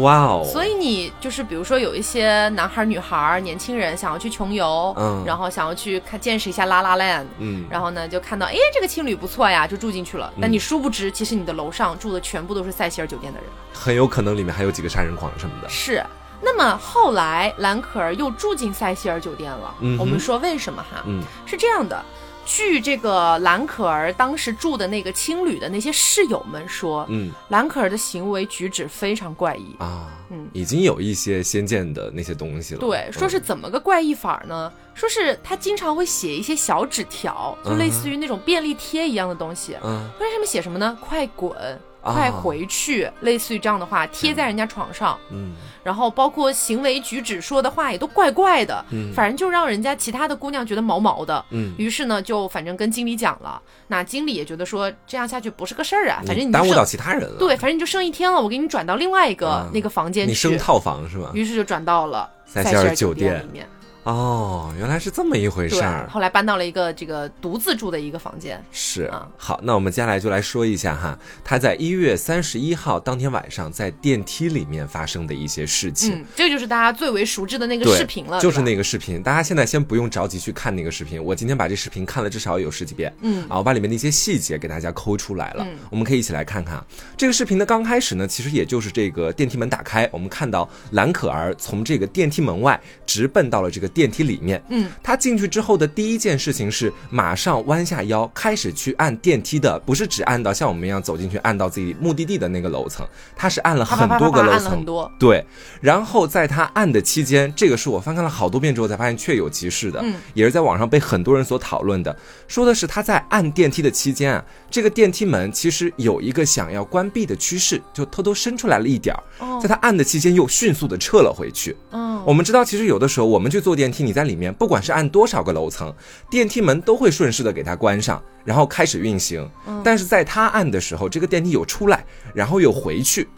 [0.00, 0.42] 哇哦！
[0.50, 10.32] 所以你就是比如说有一些男孩、女孩、年轻人想要去穷游，嗯，然后想要去看见识一下拉拉 land，嗯，然后呢就看到哎这个青旅不错呀，就住进去了。
[10.40, 15.68] 但你殊不知，其实你的楼上住的全部都是塞西尔酒店的人，很有可能里面还有几个杀人狂什么的。
[15.68, 16.02] 是。
[16.44, 19.74] 那么后来兰可儿又住进塞西尔酒店了。
[19.80, 21.02] 嗯，我们说为什么哈？
[21.06, 22.04] 嗯，是这样的。
[22.46, 32.80] 据这个兰可儿当时住的那个青旅的那些室友们说，嗯，兰可儿的行为举止非常怪异啊，嗯，已经有一些先见的那些东西了。
[32.80, 34.70] 对，说是怎么个怪异法呢？
[34.92, 40.98] 说是他经常会写一些小纸条，就类似于那种便利贴一样的东西，嗯，在上面写什么呢？
[41.00, 41.80] 快滚。
[42.12, 45.18] 快回去，类似于这样的话贴在人家床上。
[45.30, 51.44] 嗯，然后包括行为举止说的话也都怪怪的，嗯，反正就让人家其他的姑娘觉得毛毛的。
[51.50, 57.36] 嗯，于是呢，就反正跟经理讲了，那经理也觉得说这样下去不是个事儿啊，反正你耽误到其他人了。
[57.38, 60.30] 对，反正你就剩一天了，我给你转到另外一个那个房间去。
[60.30, 61.30] 你升套房是吧？
[61.34, 63.68] 于是就转到了塞西尔酒店里面。
[64.04, 66.06] 哦，原来是这么一回事儿。
[66.10, 68.62] 后来搬到了一个这个独自住的一个房间。
[68.70, 76.14] 是啊，好，那我们接下来就来说一下哈，他在一月三十一号当天晚上在电梯里面发生的一些事情。
[76.14, 78.38] 嗯，这就是大家最为熟知的那个视频了。
[78.40, 81.22] 就是那个视频，大家现在先不用着急去看那个视频。
[81.22, 83.10] 我今天把这视频看了至少有十几遍。
[83.22, 85.64] 嗯，啊，我把里面的一些细节给大家抠出来了。
[85.66, 86.84] 嗯，我们可以一起来看看
[87.16, 94.62] 这个视频的刚开始呢，其实也就是这个电梯门打开，我们看到蓝可儿从这个电梯门外直奔到了这个电梯里面。
[94.68, 104.84] 嗯，他进去之后的第一件事情是马上弯下腰，开始去按电梯的，不是只按到像我们一样走进去按到自己目的地的那个楼层，他是按了很多个楼层，
[105.18, 105.44] 对。
[105.80, 112.14] 然后在他按的期间，这个是我翻看了好多遍之后才发现确有其事的，嗯，也是在网上被很多人所讨论的，
[112.48, 121.76] 说的是他在按电梯的期间啊，这个电梯门其实有一个想要关闭的趋势，就偷偷伸出来了一点儿，在他按的期间又迅速的撤了回去。
[121.92, 124.52] 嗯，我们知道其实有的时候我们去坐电梯，你在里面。
[124.52, 125.94] 不管是按多少个楼层，
[126.30, 129.48] 电梯门都会顺势的给它关上，然后开始运行。
[129.82, 133.28] 但是在他按的时候，这个电梯有出来，然后又回去，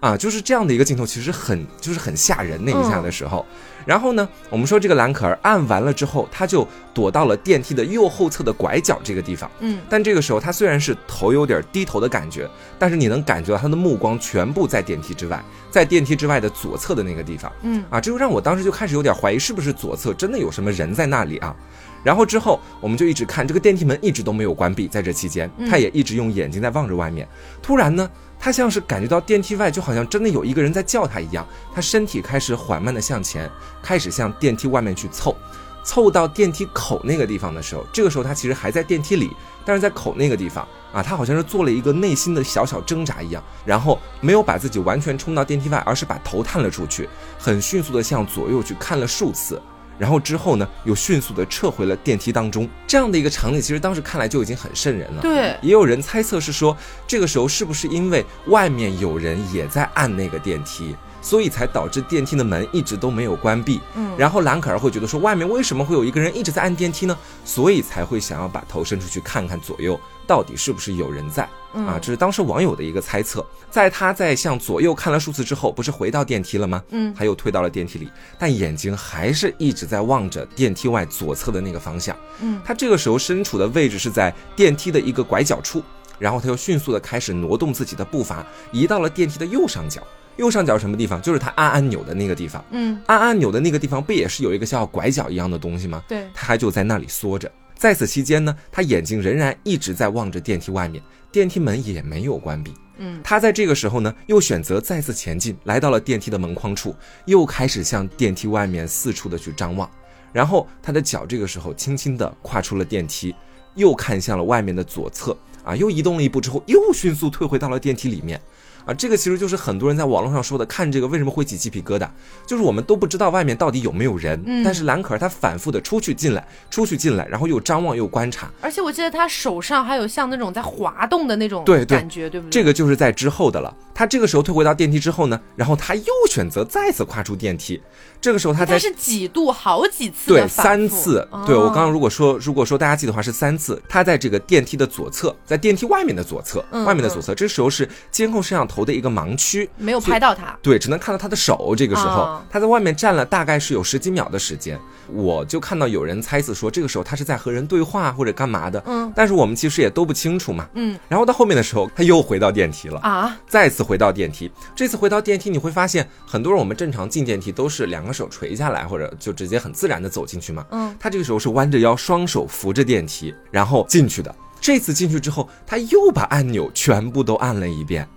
[0.00, 3.44] 啊，就是这样的一个镜头，其实很就是很吓人那一下的时候。
[3.88, 9.50] 然后呢，我们说这个蓝可儿按完了之后，他就躲到了电梯的右后侧的拐角这个地方。
[9.60, 12.46] 嗯，但这个时候他虽然是头有点低头的感觉，
[12.78, 17.50] 但是你能感觉到他的目光全部在电梯之外，在电梯之外的左侧的那个地方。
[17.62, 21.56] 嗯，啊，这就让我当时就开始有点怀疑，是不是左侧真的有什么人在那里啊？
[22.04, 27.26] 然后之后我们就一直看这个电梯门一直都没有关闭，在这期间他也一直用眼睛在望着外面。
[27.62, 28.06] 突然呢。
[28.38, 33.50] 他像是感觉到电梯外就好像真的有一个人在叫他一样，他身体开始缓慢的向前，
[33.82, 35.36] 开始向电梯外面去凑，
[35.82, 39.30] 凑到电梯口那个地方的时候，这个时候他其实还在电梯里，
[39.64, 49.60] 但是在口那个地方啊，他好像是做了一个内心的小小挣扎一样，然后没有把自己完全冲到电梯外，而是把头探了出去，很迅速的向左右去看了数次。
[49.98, 52.68] 然后之后呢，又迅速的撤回了电梯当中。
[52.86, 55.20] 这样的一个场景，其实当时看来就已经很瘆人了。
[55.20, 63.80] 对，也有人猜测是说，这个时候是不是因为外面有人也在按那个电梯，所以才导致电梯的门一直都没有关闭。
[63.96, 67.18] 嗯，然后兰可儿会觉得说，外面为什么会有一个人一直在按电梯呢？
[67.44, 69.98] 所以才会想要把头伸出去看看左右。
[70.26, 71.98] 到底是不是有人在啊？
[72.00, 73.44] 这是当时网友的一个猜测。
[73.70, 76.82] 在他在向左右看了数次之后，不是回到电梯了吗？
[76.90, 82.16] 嗯，他又退到了电梯里，但眼睛还是一直在望着电梯外左侧的那个方向。
[82.40, 85.82] 嗯，他这个时候身处的位置是在电梯的一个拐角处，
[86.18, 90.02] 然后他又迅速的开始挪动自己的步伐，移到了电梯的右上角。
[90.36, 91.20] 右上角什么地方？
[91.20, 92.64] 就是他按按钮的那个地方。
[92.70, 96.00] 嗯，按按钮的那个地方不也是有一个像拐角一样的东西吗？
[96.06, 97.50] 对，他还就在那里缩着。
[97.74, 102.72] 在此期间呢，他眼睛仍然一直在望着电梯外面，电梯门也没有关闭。
[102.98, 106.94] 嗯，他在这个时候呢，又选择再次前进，来到了电梯的门框处，
[107.26, 109.88] 又开始向电梯外面四处的去张望。
[110.32, 113.34] 然后他的脚这个时候轻轻的跨出了电梯，
[113.74, 118.40] 又看向了外面的左侧，啊，又移动了一步之后，又迅速退回到了电梯里面。
[118.84, 122.08] 啊，这个其实就是很多人在网络上说的，看这个为什么会起鸡皮疙瘩，
[122.46, 132.50] 就是我们都不知道外面到底有没有人，但是蓝可儿她反复的出去进来，出去进来，然后又张望又观察，而且我记得她手上还有像那种在滑动的那种对感觉，对不对？
[132.50, 133.74] 这个就是在之后的了。
[133.94, 137.80] 她这个时候退回到电梯之后呢，然后她又选择再次跨出电梯。
[138.20, 141.26] 这个时候他在是几度好几次对三次。
[141.46, 143.80] 对我刚刚如果说如果说大家记得话是三次。
[143.88, 147.34] 她在这个电梯的左侧，在电梯外面的左侧，外面的左侧。
[147.34, 150.56] 这时候是监控摄像头的一个盲区，没有拍到他。
[150.62, 151.74] 对，只能看到他的手。
[151.76, 154.78] 这个时候他在外面站了大概是有十几秒的时间。
[155.10, 158.82] 我就看到有人猜测说，这个时候他是在和人对话或者干嘛的。
[158.86, 159.12] 嗯。
[159.16, 160.68] 但是我们其实也都不清楚嘛。
[160.74, 160.98] 嗯。
[161.08, 164.50] 然后到后面的时候，他又回到电梯了啊，再次回到电梯。
[164.74, 170.66] 这次回到电梯，你会发现很多人我们正常进电梯都是两个手垂下来，或者就直接很自然的走进去嘛。
[170.70, 170.94] 嗯。
[171.00, 174.34] 他这个时候是弯着腰，双手扶着电梯，然后进去的。
[174.60, 178.08] 这次进去之后，他又把按钮全部都按了一遍啊，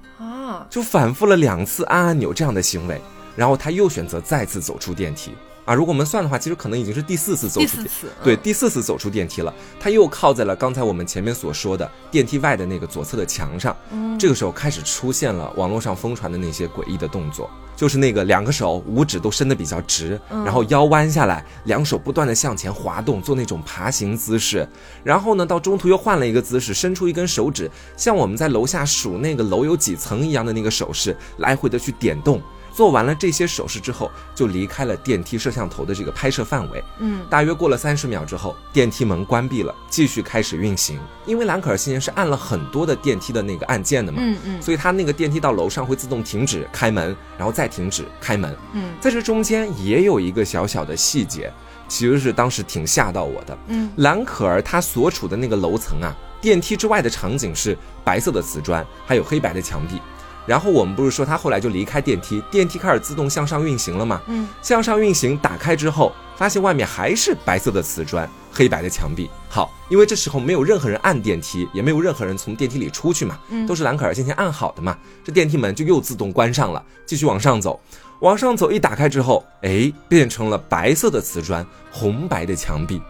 [0.70, 3.02] 就反复了两次按按钮这样的行为。
[3.36, 5.32] 然后他又选择再次走出电梯。
[5.66, 5.74] 啊。
[5.74, 9.54] 如果我们算的话，其实可能已经是第四次走出第四次，对，第四次走出电梯了。
[9.80, 13.76] 他又靠在了刚才我们前面所说的电梯外的那个左侧的墙上。
[13.92, 24.68] 嗯，这个时候开始出现了网络上疯传的那些诡异的动作，就是那个两个手五指都伸得比较直，然后腰弯下来，两手不断的向前滑动，做那种爬行姿势。
[25.04, 32.42] 然后呢，到中途又换了一个姿势，伸出一根手指，像我们在楼下数那个楼有几层一样的那个手势，来回的去点动。
[32.74, 36.84] 做完了这些手势之后，就离开了电梯摄像头的这个拍摄范围。
[37.00, 41.00] 嗯，大约过了三十秒之后，电梯门关闭了，继续开始运行。
[41.26, 48.56] 因为兰可儿先前是按了很多的电梯的那个按键的嘛，嗯嗯，所以他那个电梯到楼上会自动停止开门，然后再停止开门。
[48.74, 51.52] 嗯，在这中间也有一个小小的细节，
[51.88, 53.58] 其实是当时挺吓到我的。
[53.68, 60.02] 嗯，兰可儿她所处的那个楼层啊，电梯之外的场景是白色的瓷砖，还有黑白的墙壁。
[60.52, 64.22] 然后我们不是说他后来就离开电梯，电梯开始自动向上运行了吗？
[64.28, 69.30] 嗯，向上运行，打开之后，发现外面还是白色的瓷砖，黑白的墙壁。
[69.48, 77.80] 好，因为这时候没有任何人按电梯，也没有任何人从电梯里出去嘛，嗯，都是兰可儿先前按好的嘛，这电梯门就又自动关上了，继续往上走，
[78.20, 83.02] 往上走，一打开之后，哎，变成了白色的瓷砖，红白的墙壁。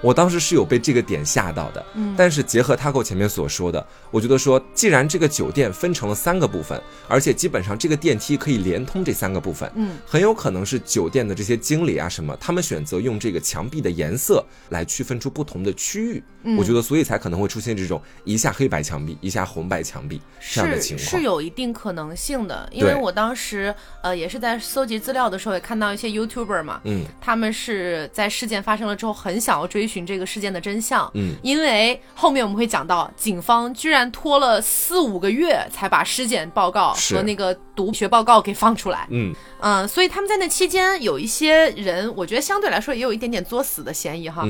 [0.00, 20.20] 我当时是有被这个点吓到的，嗯，但是结合 Taco 前面所说的，我觉得说，既然这个酒店分成了三个部分，而且基本上这个电梯可以连通这三个部分，嗯，很有可能是酒店的这些经理啊什么，他们选择用这个墙壁的颜色来区分出不同的区域，嗯，我觉得所以才可能会出现这种一下黑白墙壁，一下红白墙壁
[20.52, 29.88] 这样的情况，是有一定可能性的，因为我当时呃也是在搜集资料的时候也看到一些 YouTuber 嘛，嗯，他们是在事件发生了之后很想要追。
[29.88, 39.34] 寻这个事件的真相，嗯，因为后面我们会讲到，警方居然拖了四五个月才把尸检报告和那个毒学报告给放出来，嗯。
[39.60, 44.44] 嗯，所以他们在那期间有一些人，我觉得相对来说也有一点点作死的嫌疑哈，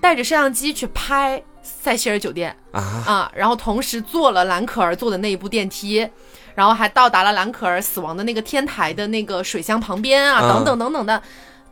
[0.00, 6.08] 带着摄像机去拍塞西尔酒店啊啊，然后同时坐了兰可儿坐的那一部电梯，
[6.54, 11.22] 然后还到达了兰可儿死亡的那个天台的那个水箱旁边啊，等等等等的。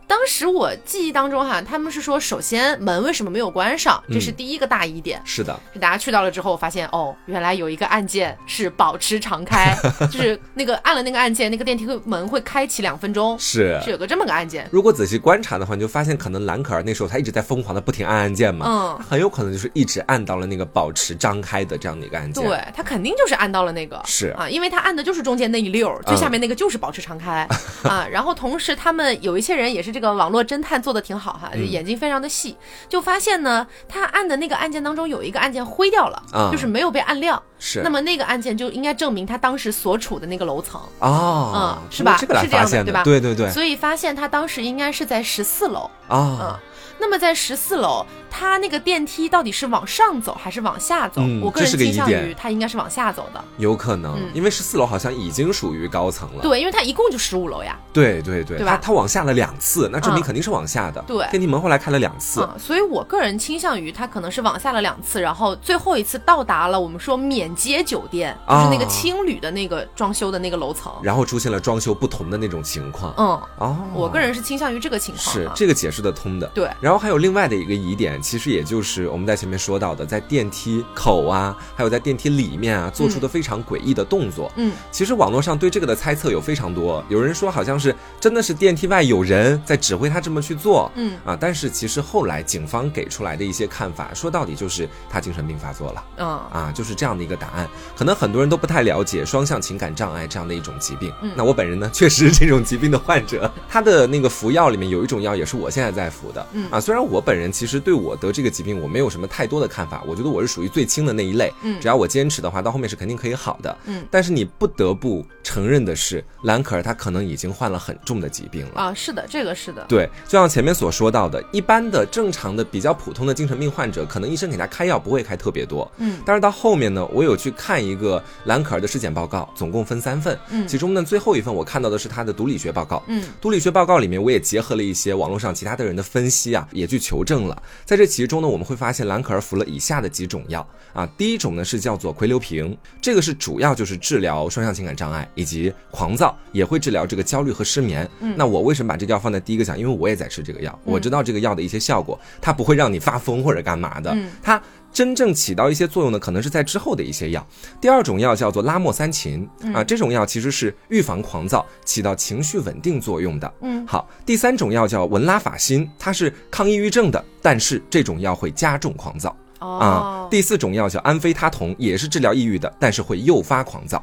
[0.09, 5.21] 当时我记忆当中哈，他们是说，首先门为什么没有关上，这是第一个大疑点。
[5.23, 9.77] 是的，是大家去到了之后发现，哦，原来有一个按键是保持常开，
[10.11, 13.39] 就是那个按了那个按键，那个电梯会门会开启两分钟。
[13.39, 14.67] 是，是有个这么个按键。
[14.73, 22.43] 如果仔细观察的话，你就发现可能蓝可儿那时候他一直在疯狂的不停按按键嘛，嗯，很有可能就是一直按到了那个保持张开的这样的一个按键。
[22.43, 27.47] 对他肯定就是按到了那个，是啊，因为他按的就是中间那一溜儿，最下面那个就是保持常开
[27.85, 28.07] 啊。
[28.11, 30.79] 然后同时他们有一些人也是这个网络侦探。
[30.79, 32.57] 做的挺好哈，眼睛非常的细，
[32.89, 37.43] 就发现呢，他按的那个按键当中有一个按键灰掉了，就是没有被按亮。
[37.59, 42.17] 是，那么那个按键就应该证明他当时所处的那个楼层哦，嗯，是吧？
[42.17, 43.03] 是这样的，对吧？
[43.03, 43.51] 对对对。
[43.51, 46.59] 所以发现他当时应该是在十四楼啊。
[46.99, 51.23] 那么在十四楼，它那个电梯到底是往上走还是往下走？
[51.43, 53.43] 我个人倾向于它应该是往下走的。
[53.57, 56.43] 有可能，因为十四楼好像已经属于高层了。
[56.43, 57.79] 对，因为它一共就十五楼呀。
[57.93, 58.79] 对对对，对吧？
[58.83, 61.03] 它往下了两次，那证明肯定是往下的。
[61.07, 73.13] 对，电梯门后来开了两次，所以我个人倾向于它可能是往下了两次，然后最后一次到达了我们说免接酒店，就是那个青旅的那个装修的那个楼层，然后出现了装修不同的那种情况。
[73.17, 73.27] 嗯，
[73.59, 76.47] 哦，我个人是倾向于这个情况，是这个解释得通的。
[76.55, 77.69] 对，然后还有另外的一。
[77.69, 84.51] 个疑点，其实也就是我们在前面说到的，在电梯口啊，还有在电梯里面啊，做出的非常诡异的动作。
[84.57, 90.91] 嗯，其实网络上对这个的猜测有非常多，有人说好像是真的是电梯外有人在指挥他这么去做。
[90.95, 96.05] 嗯啊，但是其实后来警方给出来的一些看法，说到底就是他精神病发作了。
[96.17, 97.69] 嗯啊，就是这样的一个答案。
[97.95, 101.13] 可能很多人都不太了解双向情感障碍这样的一种疾病。
[101.21, 103.53] 嗯，那我本人呢，确实是这种疾病的患者。
[103.69, 106.47] 他的那个服药里面有一种药也是我现在在服的。
[106.53, 107.49] 嗯啊，虽然我本人。
[107.59, 110.05] 其实对我得这个疾病，我没有什么太多的看法。
[110.07, 111.53] 我觉得我是属于最轻的那一类。
[111.63, 113.77] 嗯，只要我坚持的话，到后面是肯定可以好的。
[113.87, 118.81] 嗯，但是你不得不承认的是，兰可儿她可能已经患了很重的疾病了。
[118.81, 119.85] 啊，是的，这个是的。
[119.89, 125.91] 对，就像前面所说到的，一般的正常的比较普通的精神病患者，可能医生给他开药不会开特别多。
[125.97, 130.39] 嗯，但是到后面呢，我有去看一个兰可儿的尸检报告，总共分三份。
[130.51, 133.03] 嗯，其中呢最后一份我看到的是他的毒理学报告。
[133.07, 137.63] 嗯，毒理学报告里面我也结合了一些网络上其他的人的分析啊，也去求证了。
[137.85, 141.07] 在这其中呢，我们会发现兰可儿服了以下的几种药啊。
[141.17, 148.09] 第一种呢是叫做喹硫平，这个是主要就是治疗双向情感障碍以及狂躁，也会治疗这个焦虑和失眠。
[148.21, 149.79] 嗯，那我为什么把这药放在第一个讲？
[149.79, 154.11] 因为我也在吃这个药，我知道这个药的一些效果，它不会让你发疯或者干嘛的。
[154.13, 154.61] 嗯，它
[154.93, 157.47] 真正起到一些作用的，可能是在之后的一些药。
[157.81, 163.53] 第二种药叫做拉莫三嗪啊，这种药其实是预防狂躁，起到情绪稳定作用的。
[163.61, 169.37] 嗯，好，第三种药叫文拉法辛，它是抗抑郁症的，但是这种药会加重狂躁。
[169.59, 174.03] 啊，第四种药叫安非他酮，也是治疗抑郁的，但是会诱发狂躁。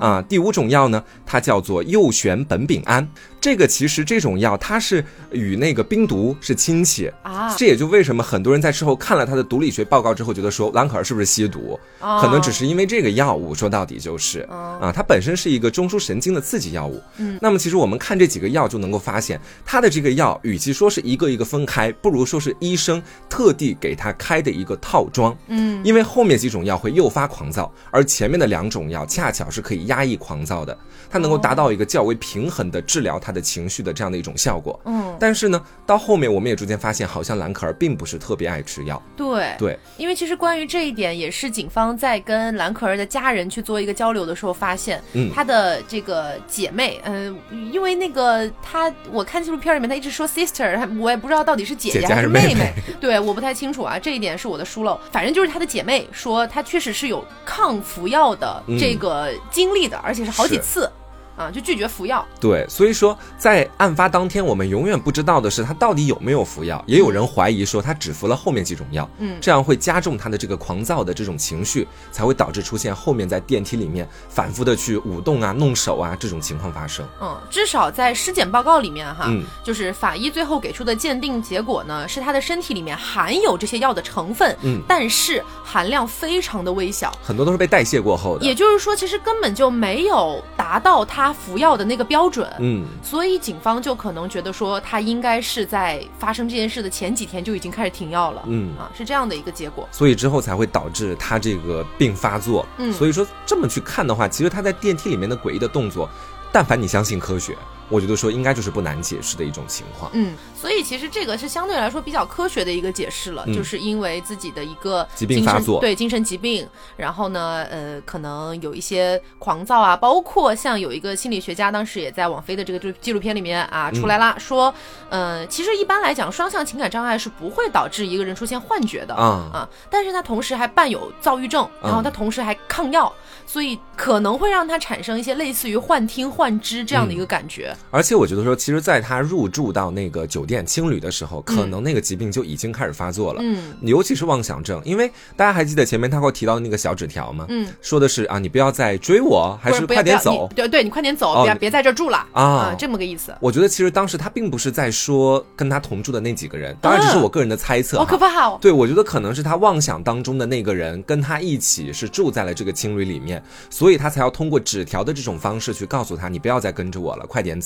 [0.00, 3.08] 啊，第五种药呢，它叫做右旋苯丙胺。
[3.46, 11.78] 这个其实这种药它是与那个冰毒是亲戚啊，这也就为什么很多人在事后看了他的毒理学报告之后，觉得说兰可儿是不是吸毒？
[12.00, 17.00] 可能只是因为这个药物，说到底就是啊，它本身是一个中枢神经的刺激药物。
[17.18, 25.32] 嗯，那么其实我们看这几个药就能够发现，它的这个药与其说是一个一个分开，不如说是医生特地给他开的一个套装。
[25.46, 30.76] 嗯，因为后面几种药会诱发狂躁，而前面的两种药恰巧是可以压抑狂躁的，
[31.08, 33.35] 它能够达到一个较为平衡的治疗它。
[33.36, 39.54] 的情绪的这样的一种效果，嗯，但是呢，到后面我们也逐渐发现，好像兰可儿并不是特别爱吃药，对。
[39.58, 47.36] 对，因为其实关于这一点，也是警方在跟兰可儿的家人去做一个交流的时候发现，嗯，她的这个姐妹，嗯，
[47.70, 60.90] 因为那个她，我看纪录片里面她一直说 sister，我也不知道到底是姐姐还是妹妹，对，我不太清楚啊，这一点是我的疏漏，反正就是她的姐妹说她确实是有抗服药的这个经历的，而且是好几次。
[61.36, 62.26] 啊，就拒绝服药。
[62.40, 66.82] 对，所以说在案发当天，我们永远不知道的是他到底有没有服药。
[66.86, 77.06] 也有人怀疑说他只服了后面几种药，嗯，这样会加重他的这个狂躁的这种情绪，才会导致出现后面在电梯里面反复的去舞动啊、弄手啊这种情况发生。
[77.20, 79.30] 嗯，至少在尸检报告里面哈，
[79.62, 88.44] 就是法医最后给出的鉴定结果呢，是他的身体里面含有这些药的成分，嗯，但是含量非常的微小，很多都是被代谢过后的。
[88.44, 91.25] 也就是说，其实根本就没有达到他。
[91.26, 98.76] 他服药的那个标准，嗯，所以警方就可能觉得说他应该是在发生这件事的前几天就已经开始停药了，嗯。
[98.78, 102.64] 啊，是这样的一个结果，所以之后才会导致他这个病发作。
[102.78, 106.08] 嗯，所以说这么去看的话，其实他在电梯里面的诡异的动作，
[106.52, 107.56] 但凡你相信科学。
[107.88, 110.10] 我觉得说应该就是不难解释的一种情况。
[110.14, 116.66] 嗯，所以其实这个是相对来说比较科学的一个解释了，就是因为自己的一个疾病发作，对精神疾病，
[116.96, 124.72] 然后呢，呃，可能有一些狂躁啊，包括像有一个心理学家当时也在网飞的这个纪纪录片里面啊出来啦，说，
[125.08, 133.12] 呃，其实一般来讲，双向情感障碍是不会导致一个人出现幻觉的啊啊，但是他同时还伴有躁郁症，然后他同时还抗药，
[133.46, 137.75] 所以可能会让他产生一些类似于幻听、幻知这样的一个感觉。
[137.90, 143.40] 而且我觉得说，其实，在他入住到那个酒店青旅的时候，可能那个疾病就已经开始发作了。
[143.42, 147.46] 嗯，尤其是妄想症，因为大家还记得前面他会提到那个小纸条吗？
[147.48, 150.48] 嗯，说的是啊，你不要再追我，还是快点走。
[150.54, 153.34] 对对，你快点走，别别在这住了啊，这么个意思。
[153.40, 157.98] 我觉得其实当时他并不是在说跟他同住的那几个人，当然只是我个人的猜测。
[157.98, 158.58] 好可怕哦！
[158.60, 167.65] 对，我觉得可能是他妄想当中的那个人跟他一起是住在了这个青旅里面，所以他才要通过纸条的这种方式去告诉他，你不要再跟着我了，快点走。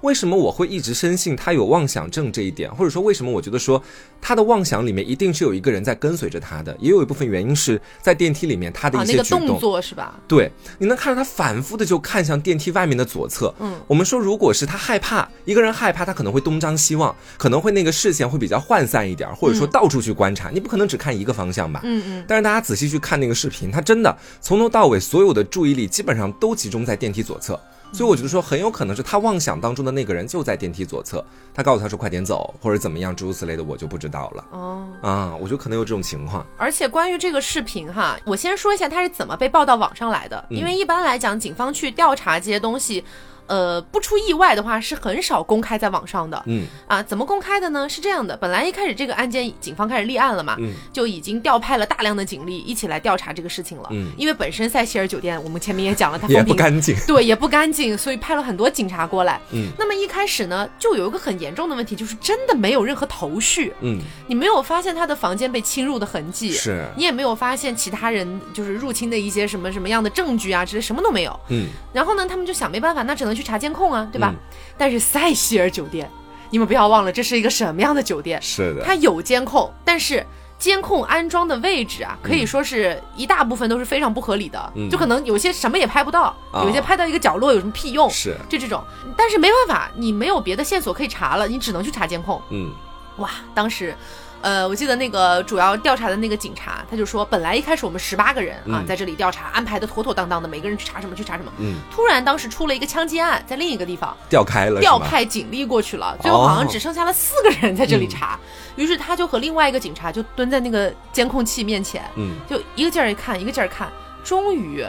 [0.00, 3.82] 为什么我会一直深信他有妄想症这一点，或者说为什么我觉得说
[4.20, 6.76] 他的妄想里面一定是有一个人在跟随着他的？
[6.78, 10.20] 也有一部分原因是在电梯里面他的一些举动，动作是吧？
[10.28, 13.54] 对，你能看到他反复的就看向电梯外面的左侧。
[13.60, 21.80] 嗯，我们说如果是他害怕，一个人害怕，他可能会东张西望，可能会那个视线会比较涣散一点，或者说到处去观察，你不可能只看一个方向吧？
[21.82, 22.24] 嗯嗯。
[22.28, 27.58] 但是大家仔细去看那个视频，他真的从头到尾所有的注意力基本上都集中在电梯左侧。
[27.94, 31.24] 所以我觉得说很有可能是他妄想当中的那个人就在电梯左侧，
[31.54, 34.44] 他告诉他说快点走或者怎么样诸如此类的，我就不知道了。
[34.50, 36.44] 哦，啊，我觉得可能有这种情况。
[36.58, 43.04] 而且关于这个视频哈，我先说一下他是怎么被报到网上来的，因为一般来讲，警方去调查这些东西。
[43.46, 46.42] 呃，不出意外的话，是很少公开在网上的。
[46.46, 47.88] 嗯啊，怎么公开的呢？
[47.88, 53.88] 是这样的，本来一开始这个案件警方开始立案了嘛，嗯，就已经调派了大量的警力一起来调查这个事情了。
[53.92, 59.40] 嗯，因为本身塞西尔酒店，我们前面也讲了，它也不干净，对，也不干净，所以派了很多警察过来。
[59.52, 63.72] 嗯，那么一开始呢，就有一个很严重的问题，就是真的没有任何头绪。
[63.80, 71.40] 嗯，你没有发现他的房间被侵入的痕迹，是你也没有发现其他人就是入侵的一些什么什么样的证据啊之类，什么都没有。
[71.48, 74.08] 嗯，然后呢，他们就想没办法，那只能去查监控啊。
[74.12, 74.32] 对吧？
[74.78, 76.08] 但是塞西尔酒店，
[76.50, 78.40] 你们不要忘了，这是一个什么样的酒店？
[78.40, 80.24] 是的，它有监控，但是
[80.58, 88.08] 监控安装的位置啊，可以说是一大部分都是非常不合理的，就可能有些什么也拍不到，有些拍到一个角落有什么屁用？
[88.08, 88.80] 是，就这种。
[89.16, 92.40] 但是没办法，你没有别的线索可以查了，你只能去查监控。
[92.50, 92.70] 嗯。
[93.16, 93.96] 哇，当时。
[94.44, 101.50] 呃，我记得那个主要调查的那个警察，他就说，本来一开始我们十八个人啊，在这里调查，安排的妥妥当当的，每个人去查什么去查什么。
[101.56, 101.76] 嗯。
[101.90, 108.38] 突然当时出了一个枪击案，在另一个地方调开了，调派警力过去了，最后好像只剩下了四个人在这里查。
[108.76, 113.88] 于是他就和另外一个警察就蹲在那个监控器面前，嗯，就一个劲儿一看，一个劲儿看，
[114.22, 114.84] 终于。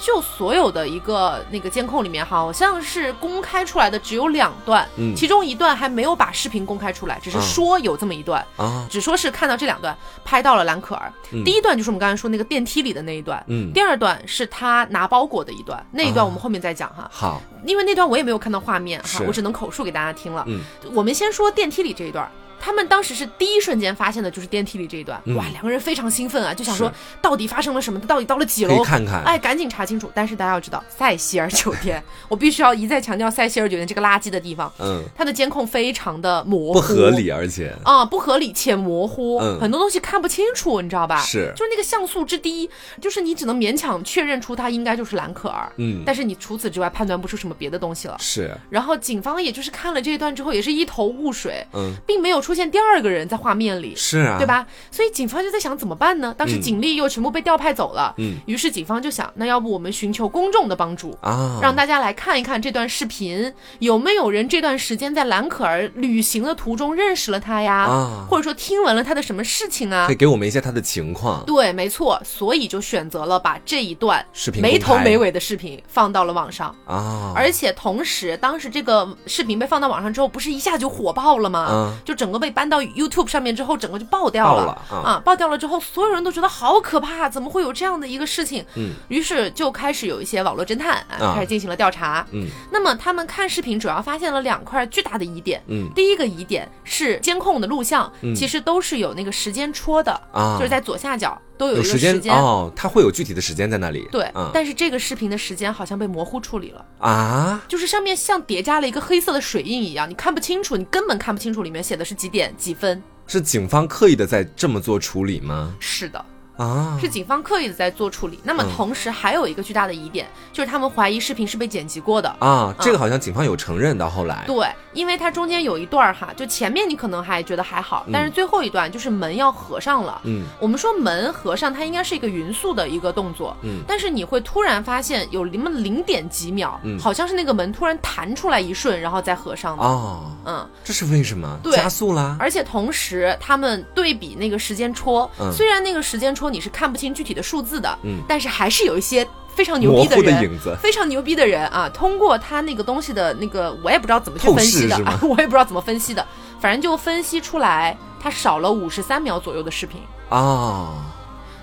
[0.00, 11.12] 就所有的一个那个监控里面，好像是公开出来的只有两段，嗯，其中一段还没有把视频公开出来，只是说有这么一段啊，只说是看到这两段拍到了蓝可儿。
[11.44, 17.08] 第一段就是我们刚才说那个电梯里的那一段，嗯，第二段是他拿包裹的一段，那一段我们后面再讲哈。
[17.12, 20.44] 好，因为那段我也没有看到画面哈，我只能口述给大家听了。
[20.46, 20.60] 嗯，
[20.94, 22.30] 我们先说电梯里这一段。
[22.60, 26.92] 他们当时是第一瞬间发现的，就是电梯里这一段，哇，两个人非常兴奋啊，就想说
[27.22, 27.98] 到底发生了什么？
[28.00, 28.84] 到底到了几楼？
[28.84, 30.10] 看看，哎，赶紧查清楚。
[30.14, 41.20] 但是大家要知道，塞西尔酒店，我必须要一再强调，塞西尔酒店这个垃圾的地方，嗯，它的监控非常的模糊，不合理，而且啊，不合理且模糊，很多东西看不清楚，你知道吧？
[41.22, 42.68] 是，就是那个像素之低，
[43.00, 48.16] 就是你只能勉强确认出它应该就是兰可儿，嗯，但是你除此之外判断不出什么别的东西了。
[48.18, 53.20] 是，然后警方也就是看了这一段之后，也是一头雾水，嗯，并没有出现第二个人。
[53.30, 54.66] 在画面里是啊，对吧？
[54.90, 56.34] 所以警方就在想怎么办呢？
[56.36, 67.84] 当时警力又全部被调派走了，嗯，于是警方就想，那要不我们寻求公众的帮助啊，让大家来看一看这段视频，有没有人这段时间在兰可儿旅行的途中认识了他呀？
[67.84, 70.08] 啊，或者说听闻了他的什么事情啊？
[70.08, 71.44] 可以给我们一些他的情况。
[71.44, 81.68] 对，没错，所以就选择了把这一段视频没头没尾的视频放到了网上啊，而且同时，当时这个视频被放到网上之后，不是一下就火爆了吗？
[81.70, 83.20] 嗯，就整个被搬到 YouTube。
[83.30, 85.20] 上面之后，整个就爆掉了啊！
[85.24, 88.64] 爆掉了之后，所有人都觉得好可怕，怎么会有这样的一个事情？
[88.74, 92.26] 嗯，于是就开始有一些网络侦探啊，开始进行了调查。
[92.32, 95.62] 嗯，那么他们看视频，主要发现了两块巨大的疑点。
[95.68, 104.08] 嗯，第一个疑点是监控的录像，其实都是有那个时间戳的啊，就是在左下角都有一个时间哦，它会有具体的时间在那里。
[104.10, 113.02] 对，但是这个视频的时间好像被模糊处理了啊，就是上面像叠加了一个黑色的水印一样，你看不清楚，你根本看不清楚里面写的是几点几分。
[113.26, 115.74] 是警方刻意的在这么做处理吗？
[115.78, 116.24] 是的。
[116.60, 118.38] 啊，是警方刻意的在做处理。
[118.44, 122.74] 那么同时还有一个巨大的疑点，就是他们怀疑视频是被剪辑过的啊。
[122.78, 124.44] 这个好像警方有承认到后来。
[124.46, 130.20] 对，因为它中间有一段哈，就前面你可能还觉得还好，但是最后一段就是门要合上了。
[130.24, 133.56] 嗯，我们说门合上，它应该是一个匀速的一个动作。
[133.62, 139.82] 嗯，但是你会突然发现有那么零点几秒，好像是那个门突然弹出来一瞬，然后再合上的。
[139.82, 141.58] 哦，嗯，这是为什么？
[141.62, 142.36] 对加速啦。
[142.38, 146.49] 而且同时他们对比那个时间戳，虽然那个时间戳。
[146.52, 156.26] 你是看不清具体的数字的，嗯，但是还是有一些非常牛逼的人，非常牛逼的人啊，通过他那个东西的那个，我也不知道怎么去分析的， 我也不知道怎么分析的，
[156.60, 160.00] 反正就分析出来，他少了五十三秒左右的视频。
[160.28, 161.09] 啊。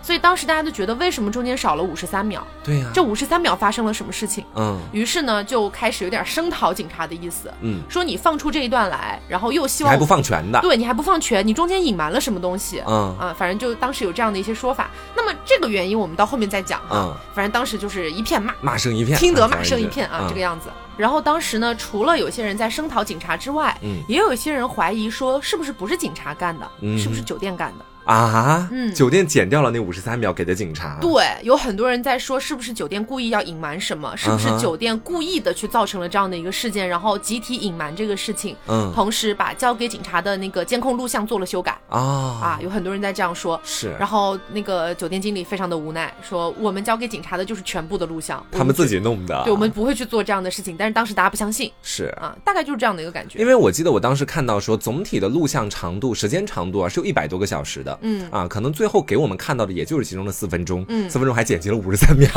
[0.08, 2.42] 所以当时大家都觉得，为什么中间少了五十三秒？
[2.64, 4.46] 对呀，这五十三秒发生了什么事情？
[4.56, 7.52] 嗯，于是呢，就开始有点声讨警察的意思。
[7.60, 12.82] 嗯，说你放出这一段来，然后又希望还不放全的，对你还不放全，你中间隐瞒了什么东西？
[12.88, 14.90] 嗯啊，反正就当时有这样的一些说法。
[15.14, 17.20] 那么这个原因我们到后面再讲啊。
[17.34, 20.70] 反正当时就是一片骂，骂声一片，听得骂声一片啊，这个样子。
[20.96, 27.86] 然后当时呢，除了有些人在声讨警察之外，嗯，也有一些人怀疑说，是不是不是警察干的，嗯是不是酒店干的？
[28.08, 30.98] 啊，嗯，酒店剪掉了那五十三秒给的警察。
[31.02, 34.16] 对，有很多人在说，是不是酒店故意要隐瞒什么？
[34.16, 38.56] 是不是酒店故意的去造成了这样的一个事件，然后集体隐瞒这个事情？
[38.68, 41.78] 嗯，同时把交给警察的那个监控录像做了修改。
[41.90, 43.60] 啊啊，有很多人在这样说。
[43.66, 43.94] 是。
[44.00, 49.44] 然后那个酒店经理非常的无奈，说我们交给警察的就是全部的录像，他们自己弄的。
[49.44, 50.78] 对，我们不会去做这样的事情。
[50.80, 51.70] 但是当时大家不相信。
[51.82, 53.38] 是啊，大概就是这样的一个感觉。
[53.38, 57.97] 因为我记得我当时看到说，总体的录像长度、时间长度啊，是有一百多个小时的。
[58.02, 58.68] 嗯啊，可能。
[58.78, 62.30] 最后给我们看到的也就是其中的四分钟，嗯，四分钟还剪辑了五十三秒，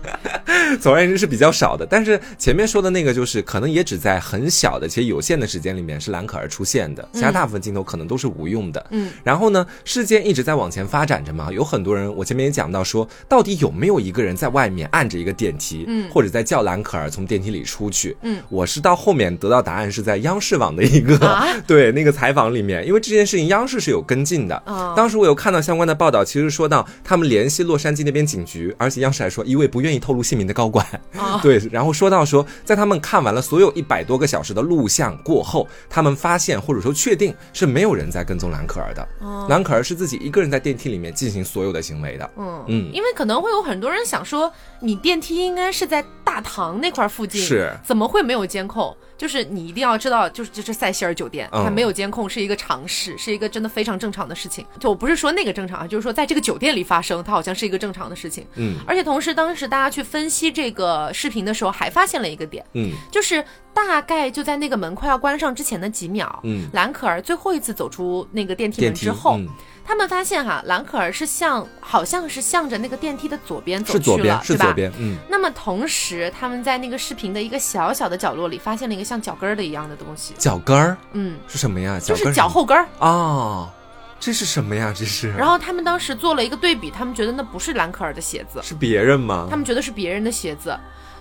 [0.80, 1.84] 总而言之是比较少的。
[1.84, 8.86] 但是前面说的那个就是可能也只在很小的且有限的时间里面是兰可儿出现的，其他大部分镜头可能都是无用的。
[8.90, 18.16] 嗯，然后呢，事件一直在往前发展着嘛，有很多人，我前面也讲到说，到底有没有一个人在外面按着一个电梯，嗯，或者在叫兰可儿从电梯里出去？
[18.22, 21.18] 嗯，我是到后面得到答案是在央视网的一个
[21.66, 24.54] 对那个采访里面，因为这件事情央视是有跟进的。
[24.96, 25.64] 当时我有看到。
[25.64, 30.86] 相关的报道其实说到，他们联系洛杉矶那边警局，而且央视还说一位不愿意透露姓名的高管，
[31.40, 39.08] 对，然后说到说，在他们看完了所有一百多个小时的录像过后，他们发现或者说确定是没有人在跟踪兰可儿的，
[39.48, 42.62] 兰可儿是自己一个人在电梯里面进行所有的行为的，嗯。
[42.68, 48.94] 嗯，因为可能会有很多人想说，你电梯应该是在大堂那块附近，是，怎么会没有监控？
[49.16, 54.64] 就是你一定要知道，就是这是塞西尔酒店，它没有监控是一个常识，是一个真的非常正常的事情。
[54.78, 58.46] 就我不是说那个正常啊，就是说在这个酒店里发生，它好像是一个正常的事情。
[58.56, 69.38] 嗯，而且同时当时大家去分析这个视频的时候，还发现了一个点，嗯，就是大概就在那个门快要关上之前的几秒，嗯，兰可儿最后一次走出那个电梯门之后。
[69.86, 75.16] 他们发现哈，兰可儿是向，好像是向着那个电梯的左边走去了，是左边，嗯。
[75.28, 80.34] 那么同时，他们在那个视频的一个小小的角落里，发现了一个像脚跟儿的一样的东西。
[80.38, 82.00] 脚跟儿，嗯，是什么呀？
[82.00, 83.70] 就是脚后跟儿啊。
[84.18, 84.90] 这是什么呀？
[84.96, 85.30] 这是。
[85.32, 89.48] 然后他们当时做了一个对比，他们觉得那不是兰可儿的鞋子，是别人吗？
[89.50, 90.74] 他们觉得是别人的鞋子。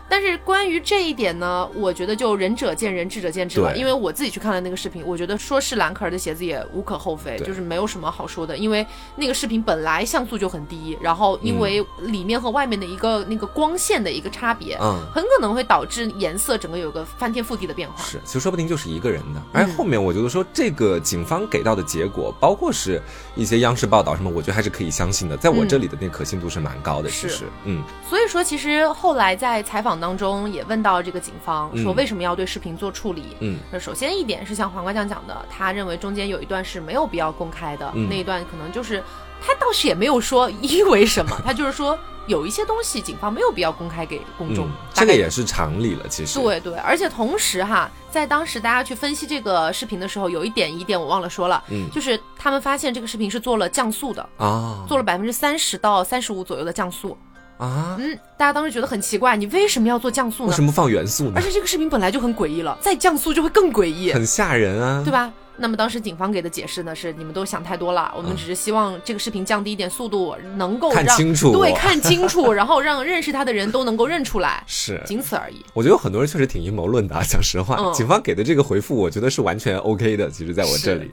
[0.09, 3.73] 但是关于这一点呢，我觉得就仁者见仁，智者见智吧。
[3.75, 8.55] 因为我自己去看了那个视频，我觉得说是兰可儿的鞋子也无可厚非，就是没有什么好说的。
[8.57, 8.85] 因为
[9.15, 18.03] 那个视频本来像素就很低，然后因为里面和外面的一个那个光线的一个差别，嗯，很可能会导致颜色整个有个翻天覆地的变化。
[18.03, 19.41] 是，其实说不定就是一个人的。
[19.51, 23.01] 而后面我觉得说这个警方给到的结果，包括是
[23.35, 25.35] 一些央视报道什么，我觉得还是可以相信的。
[25.37, 27.81] 在我这里的那可信度是蛮高的，其实，嗯。
[28.07, 33.23] 所以说，其实后来在采访当中也问到这个警方说为什么要对视频做处理？
[33.39, 39.01] 嗯，那首先一点是像黄瓜酱讲的，他认为中间有一段是没有必要公开的，那一段可能就是
[39.41, 41.97] 他倒是也没有说因为什么， 他就是说
[42.27, 46.05] 有一些东西警方没有必要公开给公众，这个也是常理了。
[46.09, 57.17] 其实对对，而且同时哈，在当时大家去分析这个视频的时候，有一点疑点我忘了说了，嗯，就是他们发现这个视频是做了降速的啊，做了百分之三十到三十五左右的降速。
[57.63, 60.49] 啊，嗯，大家当时觉得很奇怪，你为什么要做降速呢？
[60.49, 61.33] 为什么放元素呢？
[61.35, 65.31] 而且这个视频本来就很诡异了，再降速就会更诡异，很吓人啊，对吧？
[65.55, 75.63] 那么当时警方给的解释呢是，你们都想太多了，我们只是希望这个视频降低一点速度，能够看清楚，对，看清楚，然后让认识他的人都能够认出来， 是，仅此而已。
[75.75, 80.27] 我觉得有很多人确实挺阴谋论的，啊讲实话，警方给的这个回复，我觉得是完全 OK 的。
[80.29, 81.11] 其实，在我这里。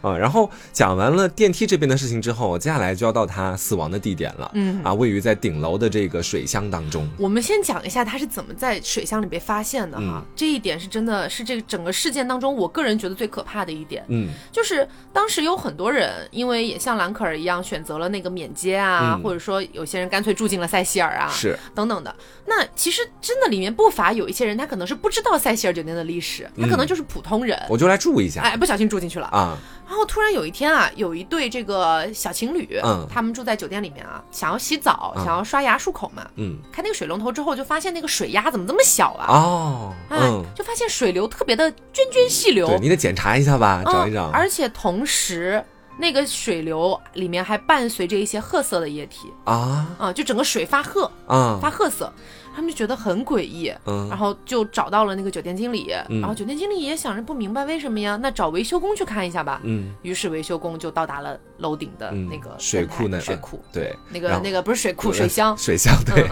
[0.00, 4.50] 啊，然后讲完了电梯这边的事情之后，接下来就要到他死亡的地点了。
[4.54, 7.08] 嗯，啊，位于在顶楼的这个水箱当中。
[7.18, 14.04] 我们先讲一下他是怎么在水箱里被发现的哈，这一点是真的是这个整个事件当中，我个人觉得最可怕的一点。
[14.08, 22.14] 嗯，就是当时有很多人，因为也像兰可儿一样选择了那个免接啊，或者说有些人干脆住进了塞西尔啊，是等等的。
[22.46, 29.56] 那其实真的里面不乏有一些人，他可能是不知道塞西尔酒店的历史，他可能就是普通人，我就来住一下，哎，不小心住进去了啊。
[29.86, 39.26] 然后突然有一天啊，有一对这个小情侣，嗯，他们住在酒店里面啊，想要洗澡，想要刷牙漱口嘛，嗯，开那个水龙头之后，就发现那个水压怎么这么小啊？
[39.28, 41.76] 哦，嗯，就发现水流特别的涓
[42.12, 44.30] 涓细流，对你得检查一下吧，找一找。
[44.30, 45.62] 而且同时，
[45.98, 49.30] 那个水流里面还伴随着一些褐色的液体。
[49.44, 52.10] 啊，啊，就整个水发褐啊，发褐色。
[52.54, 66.26] 他们就觉得很诡异，嗯，然后就找到了那个酒店经理，然后酒店经理也想着不明白为什么呀，那找维修工去看一下吧，嗯，于是维修工就到达了楼顶的那个水库那水库，对，那个那个不是水库，水箱，水箱，对。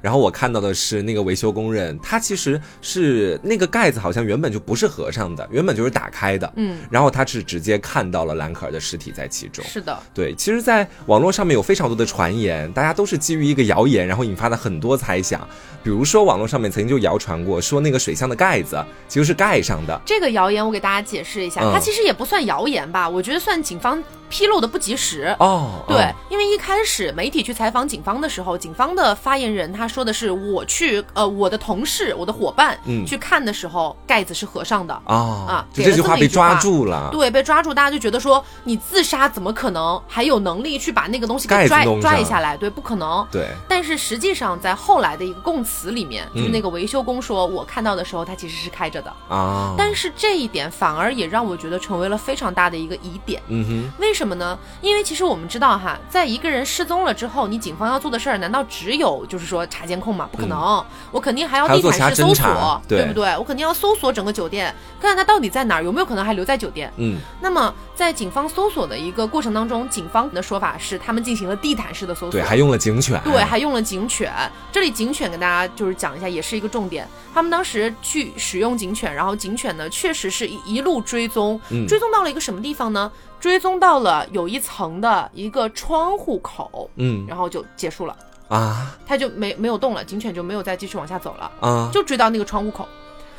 [0.00, 10.34] 然后我看到的是那个维修工人，他其实是那个盖子好像原本就不是合上的，原本就是打开的，嗯，然后他是直接看到了兰可儿的尸体在其中，是的，对。
[10.34, 15.46] 其实，在网络上面有非常多的传言，大家都是基于一个谣言，然后引发了很多猜想。
[15.82, 20.00] 比如说，网络上面曾经就谣传过，说那个水箱的盖子其实是盖上的。
[20.04, 24.02] 这个谣言我给大家解释一下，它其实也不算谣言吧，我觉得算警方。
[24.32, 42.56] 披露的不及时哦，对，因为一开始媒体去采访警方的时候，警方的发言人他说的是我去呃我的同事我的伙伴嗯去看的时候盖子是合上的啊啊，这句话被抓住了，对，被抓住，大家就觉得说你自杀怎么可能还有能力去把那个东西给拽拽下来？
[42.56, 43.26] 对，不可能。
[43.32, 53.42] 对，但是实际上在后来的一个供词里面，就是那个维修工说我看到的时候它其实是开着的啊，但是这一点反而也让我觉得成为了非常大的一个疑点。
[53.48, 54.58] 嗯哼，为什什么呢？
[54.82, 60.28] 因为其实我们知道哈，在一个人失踪了之后，你警方要做的事儿，难道只有就是说查监控吗？
[60.30, 63.34] 不可能，我肯定还要地毯式搜索，对不对？
[63.38, 66.92] 我肯定要搜索整个酒店，看看他到底在哪儿，有没有可能还留在酒店。
[66.98, 74.30] 嗯，那么在警方搜索的一个过程当中，警方的说法是他们进行了地毯式的搜索，对，还用了警犬，对，还用了警犬。
[74.70, 77.08] 这里警犬跟大家就是讲一下，也是一个重点。
[77.34, 83.10] 他们当时去使用警犬，然后警犬呢，确实是一一路追踪，追踪到了一个什么地方呢？
[83.40, 88.14] 追踪到了有一层的一个窗户口，嗯，然后就结束了。
[88.48, 91.50] 啊，他就没没有动了，警犬就没有再继续往下走了。
[91.60, 92.86] 啊，就追到那个窗户口，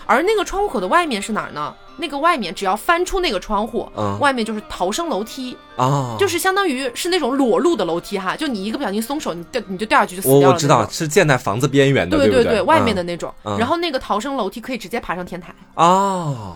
[0.06, 1.74] 而那个窗户口的外面是哪儿呢？
[1.98, 10.54] 那个外面只要翻出那个窗户，嗯，外面就是逃生楼梯啊，就是相当于是那种裸露的楼梯哈，就你一个不小心松手，你掉你就掉下去就死掉了。
[10.54, 13.32] 我知道是建在房子边缘的，对对对，外面的那种。
[13.44, 15.54] 然后那个逃生楼梯可以直接爬上天台。
[15.76, 16.56] 哦。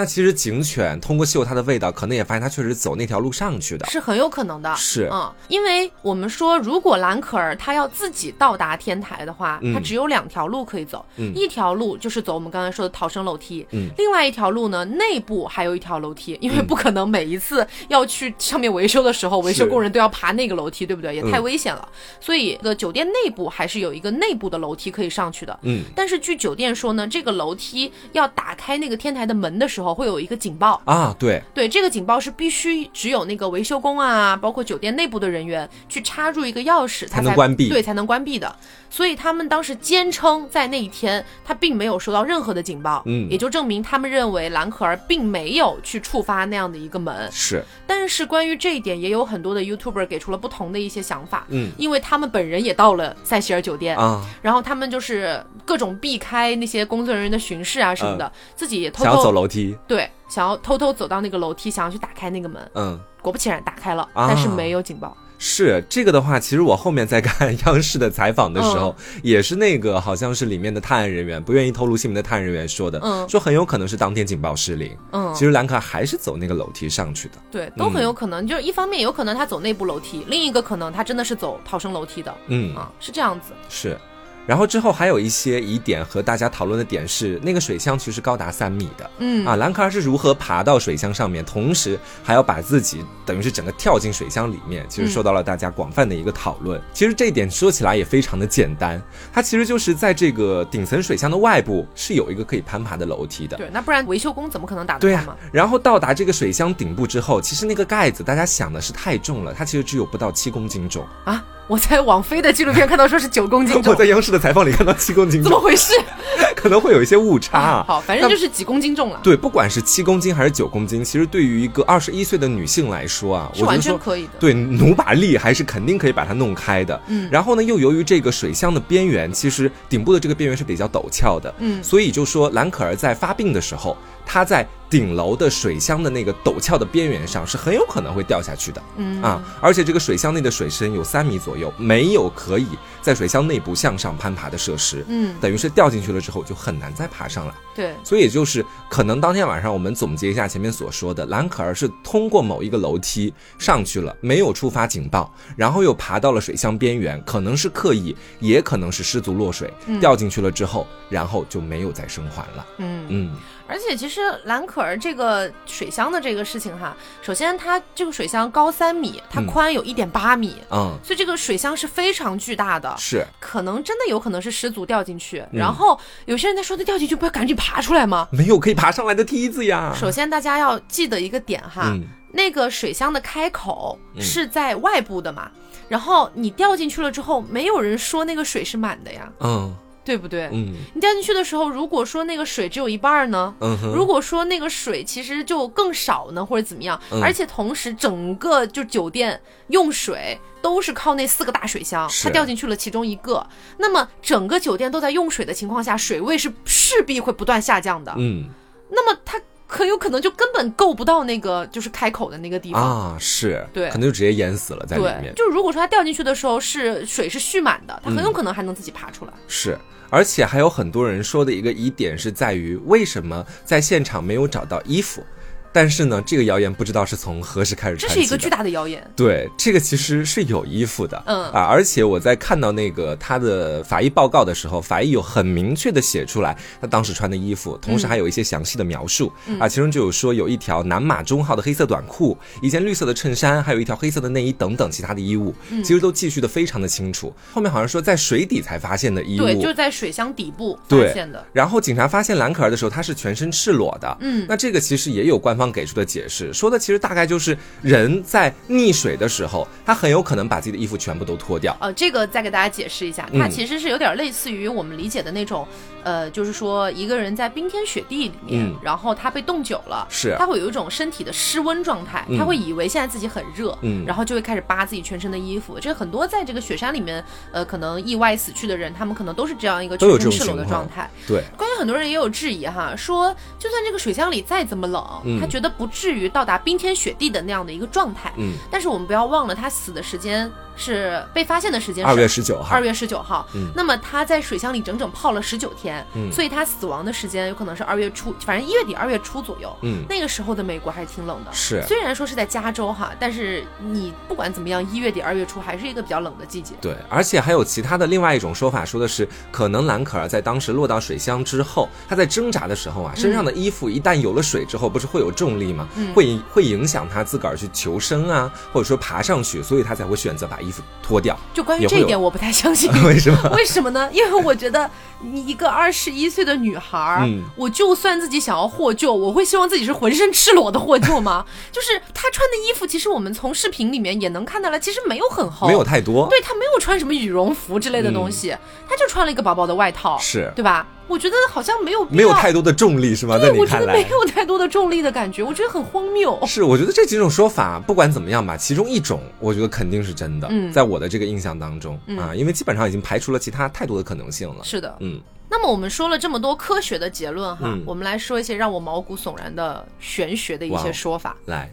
[0.00, 4.74] 那其实警犬通过嗅它的味道，可能也发现它确实走那条路上去的，是很有可能的。
[4.74, 21.14] 是，嗯，因为我们说，如果蓝可儿它要自己到达天台的话，它只有两条路可以走，一条路就是走我们刚才说的逃生楼梯，嗯，另外一条路呢，内部还有一条楼梯，因为不可能每一次要去上面维修的时候，维修工人都要爬那个楼梯，对不对？
[21.14, 21.86] 也太危险了。
[22.22, 25.82] 所以，个酒店内部还是有一个内部的楼梯可以上去的，嗯。
[25.94, 30.80] 但是据酒店说呢，这个楼梯要打开那个天台的门的时候，会有一个警报。
[30.84, 31.42] 啊，对。
[31.54, 38.54] 对，这个警报是必须只有那个维修工啊，包括酒店内部的人员去插入一个钥匙，才能关闭，对，才能关闭的。
[38.88, 47.30] 所以他们当时坚称，在那一天他并没有收到任何的警报，嗯，也就证明他们认为蓝可儿并没有去触发那样的一个门。
[47.30, 60.08] 是，但是关于这一点，也有很多的 YouTuber 给出了不同的一些想法，嗯，因为他们本人也到了塞西尔酒店啊，然后他们就是各种避开那些工作人员的巡视啊什么的，自己也偷偷走楼梯，对。
[60.28, 65.16] 想要偷偷走到那个楼梯，想要去打开那个门，嗯，果不其然打开了，但是没有警报。
[65.38, 82.76] 是这个的话，其实我后面在看央视的采访的时候，也是那个好像是里面的探案人员不愿意透露姓名的探案人员说的，嗯，说很有可能是当天警报失灵，嗯，其实兰可还是走那个楼梯上去的，对，都很有可能，就是一方面有可能他走内部楼梯，另一个可能他真的是走逃生楼梯的，嗯。
[82.76, 83.98] 啊，是这样子，是。
[84.46, 96.80] 然后之后还有一些疑点和大家讨论的点是，那个水箱其实高达三米的，嗯啊，兰可儿是如何爬到水箱上面，同时还要把自己等于是整个跳进水箱里面，其实受到了大家广泛的一个讨论。
[96.92, 99.00] 其实这一点说起来也非常的简单，
[99.32, 103.56] 它其实就是在这个顶层水箱的外部是有一个可以攀爬的楼梯的。
[103.56, 105.36] 对，那不然维修工怎么可能打得开吗？
[105.52, 111.44] 然后到达这个水箱顶部之后，其实那个盖子大家想的是太重了，它其实只有不到七公斤重啊。
[111.70, 115.92] 我在网飞的纪录片看到说是九公斤 重，我在央视的采访里看到七公斤重，怎么回事？
[116.56, 117.84] 可能会有一些误差啊。
[117.86, 119.20] 好，反正就是几公斤重了。
[119.22, 124.30] 对，不管是七公斤还是九公斤，其实对于一个二十一岁的女性来说啊，是完全可以的。
[124.40, 127.00] 对，努把力还是肯定可以把它弄开的。
[127.06, 127.28] 嗯。
[127.30, 131.54] 然后呢，又由于这个水箱的边缘，其实顶部的这个边缘是比较陡峭的。
[131.58, 131.80] 嗯。
[131.84, 133.96] 所以就说兰可儿在发病的时候，
[134.30, 134.64] 她在。
[134.90, 139.22] 顶楼的水箱的那个陡峭的边缘上是很有可能会掉下去的，嗯。
[139.22, 142.66] 啊，而且这个水箱内的水深有三米左右，没有可以
[143.00, 163.06] 在水箱内部向上攀爬的设施，嗯，等于是掉进去了之后就很难再爬上来，对，所以也就是可能当天晚上我们总结一下前面所说的，兰可儿是通过某一个楼梯上去了，没有触发警报，然后又爬到了水箱边缘，可能是刻意，也可能是失足落水掉进去了之后，然后就没有再生还了，嗯。
[163.08, 163.36] 嗯。
[163.70, 175.44] 而且其实蓝可儿这个水箱的这个事情哈，首先它这个水箱高三米，它宽有一点八米，嗯，所以这个水箱是非常巨大的，是可能真的有可能是失足掉进去。
[175.52, 178.26] 然后有些人在说，他掉进去不要赶紧爬出来吗？
[178.32, 179.94] 没有可以爬上来的梯子呀。
[179.94, 181.96] 首先大家要记得一个点哈，
[182.32, 185.48] 那个水箱的开口是在外部的嘛，
[185.88, 189.76] 然后你掉进去了之后，没有人说那个水是满的呀，嗯。
[190.04, 190.48] 对不对？
[190.52, 193.54] 嗯，你掉进去的时候，如果说那个水只有一半呢？
[193.60, 197.00] 嗯如果说那个水其实就更少呢，或者怎么样？
[197.22, 203.46] 而且同时，整个就酒店用水都是靠那四个大水箱，它掉进去了其中一个，
[203.78, 208.12] 那么整个酒店都在用水的情况下，水位是势必会不断下降的。
[208.16, 208.48] 嗯，
[208.90, 209.40] 那么它
[209.70, 215.32] 很有可能就根本够不到那个就是开口的那个地方啊，是对，可能就直接淹死了在里面。
[215.36, 219.32] 就如果说它掉进去的时候是水是蓄满的，它很有可能还能自己爬出来。
[219.46, 219.78] 是。
[220.12, 225.24] 而且还有很多人说的一个疑点是在于，为什么在现场没有找到衣服？
[225.72, 229.08] 但是呢，这个谣言不知道是从何时开始传这是一个巨大的谣言。
[229.14, 245.54] 对，这个其实是有衣服的，嗯啊，而且我在看到那个他的法医报告的时候，法医有很明确的写出来他当时穿的衣服，同时还有一些详细的描述啊，其中就有说有一条南马中号的黑色短裤，一件绿色的衬衫，还有一条黑色的内衣等等其他的衣物，
[245.84, 247.32] 其实都记叙的非常的清楚。
[247.52, 251.46] 后面好像说在水底才发现的衣物，对，就在水箱底部发现的。
[251.52, 255.59] 然后警察发现兰可儿的时候，她是全身赤裸的，嗯，那这个其实也有官方。
[255.60, 261.76] 方给出的解释，说的其实大概就是人在溺水的时候，他很有可能把自己的衣服全部都脱掉。
[261.80, 265.68] 呃，这个再给大家解释一下，它其实是有点类似于我们理解的那种，
[266.02, 275.78] 呃，就是说一个人在冰天雪地里面，然后他被冻久了，是他会有一种身体的失温状态，他会以为现在自己很热，嗯，然后就会开始扒自己全身的衣服。
[275.78, 281.10] 这很多在这个雪山里面，呃，可能意外死去的人，他们可能都是这样一个全身赤裸的状态。
[281.28, 288.32] 对，关于很多人也有质疑哈，说就算这个水箱里再怎么冷，他觉得不至于到达冰天雪地的那样的一个状态。
[288.36, 292.74] 嗯，但是我们不要忘了，他死的时间是被发现的时间二月十九号。
[292.74, 301.52] 二月十九号，嗯，那么他在水箱里整整泡了十九天，嗯，所以他死亡的时间有可能是二月初，反正一月底二月初左右，嗯，那个时候的美国还是挺冷的。
[301.52, 306.74] 是，虽然说是在加州哈，但是你不管怎么样，一月底二月初还是一个比较冷的季节。
[306.80, 315.86] 对，而且还有其他的另外一种说法，说的是可能兰可儿在当时落到水箱之后，他在挣扎的时候啊，身上的衣服一旦有了水之后，不是会有重力吗？
[316.14, 321.38] 会会影响他自个儿去求生啊，或者说爬上去，所以他才会选择把衣服脱掉。
[321.52, 322.90] 就关于这一点，我不太相信。
[323.04, 323.50] 为什么？
[323.56, 324.08] 为什么呢？
[324.12, 324.88] 因为我觉得
[325.22, 331.44] 你一个二十一岁的女孩，我就算自己想要获救，我会希望自己是浑身赤裸的获救吗？
[331.70, 336.26] 就是她穿的衣服，其实我们从视频里面也能看到了，其实没有很厚，没有太多。
[336.28, 338.56] 对她没有穿什么羽绒服之类的东西，
[338.88, 340.86] 她就穿了一个薄薄的外套，是对吧？
[341.06, 343.36] 我觉得好像没有没有太多的重力是吗？
[343.36, 346.38] 对，我觉得，没有太多的重力的感觉，我觉得很荒谬。
[346.46, 350.46] 是，我觉得这几种说法不管怎么样吧，其中一种我觉得肯定是真的。
[350.52, 354.62] 嗯，在我的这个印象当中啊，因为基本上已经排除了其他太多的可能性了。
[354.62, 355.09] 是的，嗯。
[355.50, 361.36] 那么我们说了这么多科学的结论哈，我们来说一些让我毛骨悚然的玄学的一些说法。
[361.46, 361.68] 来，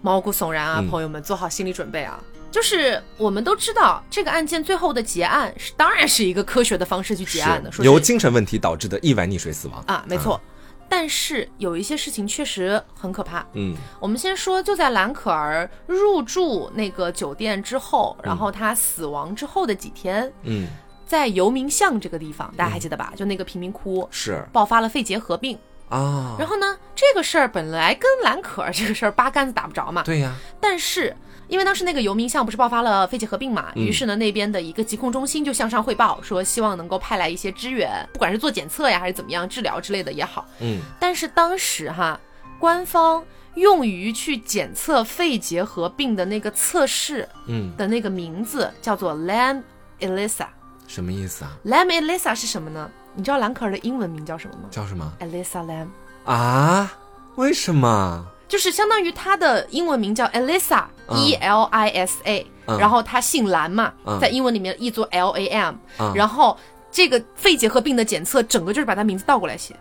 [0.00, 2.18] 毛骨悚然啊，朋友们做好心理准备啊。
[2.50, 10.40] 就是我们都知道，这个案件最后的结案是当然是一个科学的方式去结案的，说由精神问题导致的意外溺水死亡啊，没错。
[10.88, 13.44] 但是有一些事情确实很可怕。
[13.54, 20.68] 嗯，我们先说，就在兰可儿入住那个酒店之后，然后她死亡之后的几天，嗯，
[21.06, 23.12] 在游民巷这个地方，大家还记得吧？
[23.16, 26.36] 就那个贫民窟是爆发了肺结核病啊。
[26.38, 30.02] 然后呢，这个事儿本来跟蓝可儿这个事儿八竿子打不着嘛。
[30.02, 30.34] 对呀。
[30.60, 31.14] 但是。
[31.46, 40.46] 因为当时那个游民巷不是爆发了肺结核病嘛，于是呢那边的一个疾控中心就向上汇报说，希望能够派来一些支援，不管是做检测呀还是怎么样治疗之类的也好。
[40.60, 42.18] 嗯，但是当时哈，
[42.58, 43.22] 官方
[43.56, 49.62] 用于去检测肺结核病的那个测试，嗯的那个名字叫做 Lam
[50.00, 50.46] Elisa，
[50.86, 52.90] 什么意思啊？Lam Elisa 是什么呢？
[53.14, 54.68] 你知道兰可儿的英文名叫什么吗？
[54.70, 55.88] 叫什么？Elisa Lam。
[56.24, 56.92] 啊？
[57.36, 58.26] 为什么？
[58.46, 65.74] 就是相当于她的英文名叫 Elisa，E L I S A，然后她姓兰嘛，在英文里面译作 L A M，
[66.14, 66.56] 然后
[66.92, 69.74] 这个肺结核病的检测，整个就是把她名字倒过来写。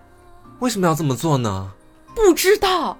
[0.60, 1.72] 为什么要这么做呢？
[2.16, 2.98] 不知道。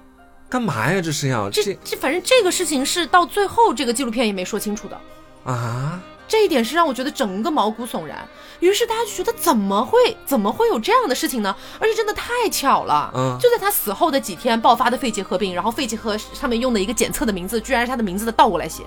[0.48, 1.00] 干嘛呀？
[1.00, 5.00] 这是要这这，反正这个事情是到最后这个纪录片也没说清楚的。
[5.44, 6.00] 啊。
[6.26, 8.26] 这一点是让我觉得整个毛骨悚然，
[8.60, 11.54] 于是大家就觉得怎么会怎么会有这样的事情呢？
[11.78, 18.84] 而且真的太巧了，嗯，就在他死后的几天爆发的肺结核病，然后肺结核上面用的一个检测的名字，居然是他的名字的倒过来写，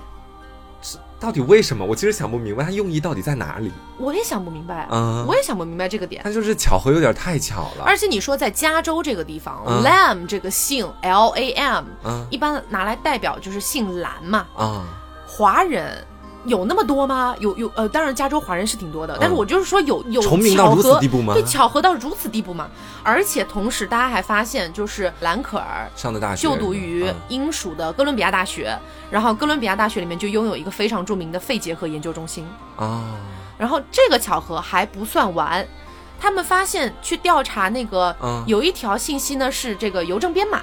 [0.82, 1.84] 是到底为什么？
[1.84, 3.72] 我其实想不明白他用意到底在哪里。
[3.98, 6.22] 我也想不明白，嗯，我也想不明白这个点。
[6.24, 7.84] 他就是巧合有点太巧了。
[7.84, 14.84] 而且你说在加州这个地方，Lam 这个姓 L A M，嗯，一般拿来代表就是姓兰嘛，啊，
[15.26, 16.04] 华人。
[16.48, 17.34] 有那么多吗？
[17.38, 21.00] 有有呃，当然加州华人是挺多的，但是我就是说有有巧合，
[21.34, 22.68] 对巧合到如此地步吗？
[23.02, 28.76] 而且同时，大家还发现，就是兰可儿上的大学就读于英属的哥伦比亚大学，
[29.10, 32.46] 然后哥伦比亚大学里面就拥有一个非常著名的肺结核研究中心
[32.76, 33.04] 啊。
[33.56, 35.66] 然后这个巧合还不算完，
[36.20, 38.14] 他们发现去调查那个
[38.46, 40.62] 有一条信息呢，是这个邮政编码。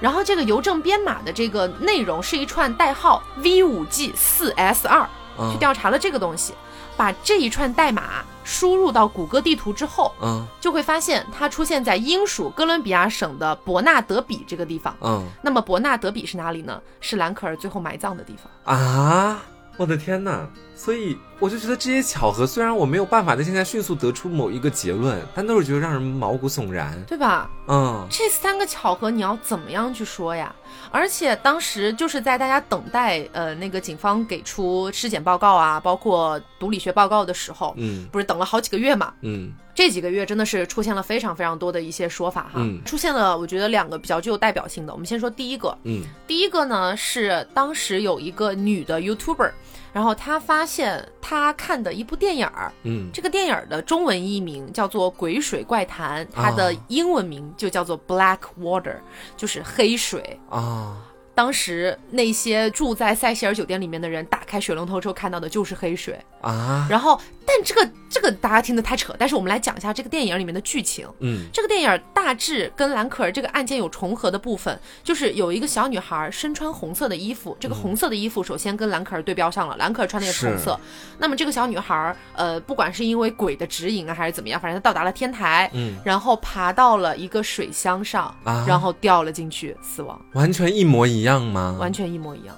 [0.00, 5.06] 然后这个邮政编码的这个内容是一串代号 V 五 G 四 S 二，
[5.52, 6.54] 去调查了这个东西，
[6.96, 16.80] 把这一串代码输入到谷歌地图之后，嗯，就会发现它出现在英属哥伦比亚省的伯纳德比这个地方，嗯，那么伯纳德比是哪里呢？
[17.00, 19.42] 是兰可儿最后埋葬的地方啊！
[19.76, 20.48] 我的天哪！
[20.76, 27.50] 所以我就觉得这些巧合，虽然我没有办法在现在迅速得出某一个结论，但都是觉得让人毛骨悚然，对吧？
[27.66, 30.54] 嗯，这三个巧合你要怎么样去说呀？
[30.92, 49.50] 而且当时就是在大家等待呃那个警方给出尸检报告啊，包括毒理学报告的时候，嗯，不是等了好几个月嘛，嗯，这几个月真的是出现了非常非常多的一些说法哈，出现了我觉得两个比较具有代表性的，我们先说第一个，嗯，第一个呢是当时有一个女的 YouTuber。
[49.96, 58.96] 然后他发现他看的一部电影儿，嗯，这个电影的中文译名叫做《鬼水怪谈》，它的英文名就叫做 Black Water，
[59.38, 60.38] 就是黑水。
[60.50, 60.98] 啊。
[61.36, 67.20] 当时那些住在塞西尔酒店里面的人打开水龙头之后看到的就是黑水啊，然后。
[67.48, 71.06] 但这个这个大家听得太扯，但是我们来讲一下这个电影里面的剧情。
[71.20, 80.76] 嗯，这个电影大致跟兰可儿这个案件有重合的部分，就是有一个小女孩身穿红色的衣服，这个红色的衣服首先跟兰可儿对标上了，兰可儿穿的也是红色。
[81.18, 88.34] 那么这个小女孩，呃，不管是因为鬼的指引啊，还是怎么样，反正她到达了天台，嗯，然后爬到了一个水箱上，
[88.66, 90.20] 然后掉了进去死亡。
[90.32, 91.76] 完全一模一样吗？
[91.78, 92.54] 完全一模一样。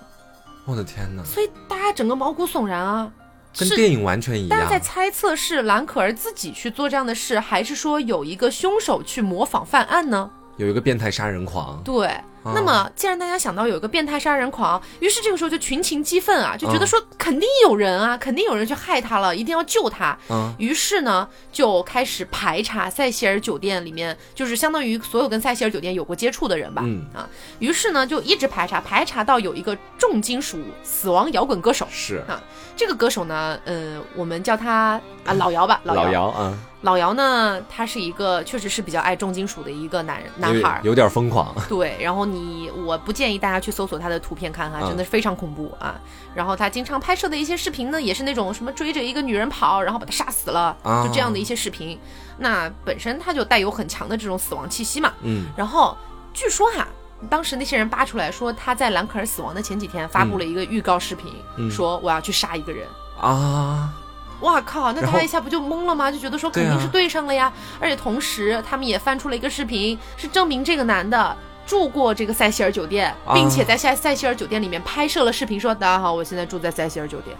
[0.64, 1.24] 我的天哪！
[1.24, 3.10] 所以大家整个毛骨悚然啊。
[3.56, 4.50] 跟电影完全一样。
[4.50, 10.30] 大家在猜测是蓝可儿自己去做这样的事，还是说有一个凶手去模仿犯案呢？
[10.58, 11.82] 有一个变态杀人狂。
[11.82, 12.10] 对。
[12.54, 20.16] 那么，既然大家想到有一个变态杀人狂，于是这个时候就群情激愤啊，就觉得说肯定有人啊，肯定有人去害他了，一定要救他。
[20.28, 20.52] 嗯。
[20.58, 26.82] 于是呢，就开始排查塞西尔酒店里面，就是相当于所有跟塞西尔酒店有过接触的人吧。
[26.84, 27.04] 嗯。
[27.14, 27.28] 啊，
[27.58, 31.86] 于是呢，就一直排查，排查到有一个重金属死亡摇滚歌手。
[31.90, 32.40] 是啊。
[32.76, 36.56] 这个歌手呢，呃，我们叫他啊老姚吧，老姚啊。
[36.82, 41.52] 老姚呢，他是一个确实是比较爱重金属的一个男人，男孩，有点疯狂。
[41.68, 46.00] 对，然后你，我不建议大家去搜索他的图片看看，真的是非常恐怖啊。
[46.34, 51.98] 然后他经常拍摄的一些视频呢，也是那种什么追着一个女人跑，然后把她杀死了，就这样的一些视频。
[52.38, 55.12] 那本身他就带有很强的这种死亡气息嘛。
[55.22, 55.46] 嗯。
[55.56, 55.96] 然后
[56.32, 56.86] 据说哈。
[57.28, 61.34] 当时那些人扒出来说，他在兰可儿死亡的前几天发布了一个预告视频，
[61.68, 62.86] 说我要去杀一个人
[63.20, 63.92] 啊！
[64.40, 64.92] 哇靠！
[64.92, 66.10] 那他一下不就懵了吗？
[66.10, 67.52] 就觉得说肯定是对上了呀！
[67.80, 71.36] 而且同时他们也翻出了一个视频，是证明这个男的
[71.66, 77.36] 住过这个塞西尔酒店，并且在塞塞西尔酒店里面拍摄了视频，说大家好，我现在住在塞西尔酒店。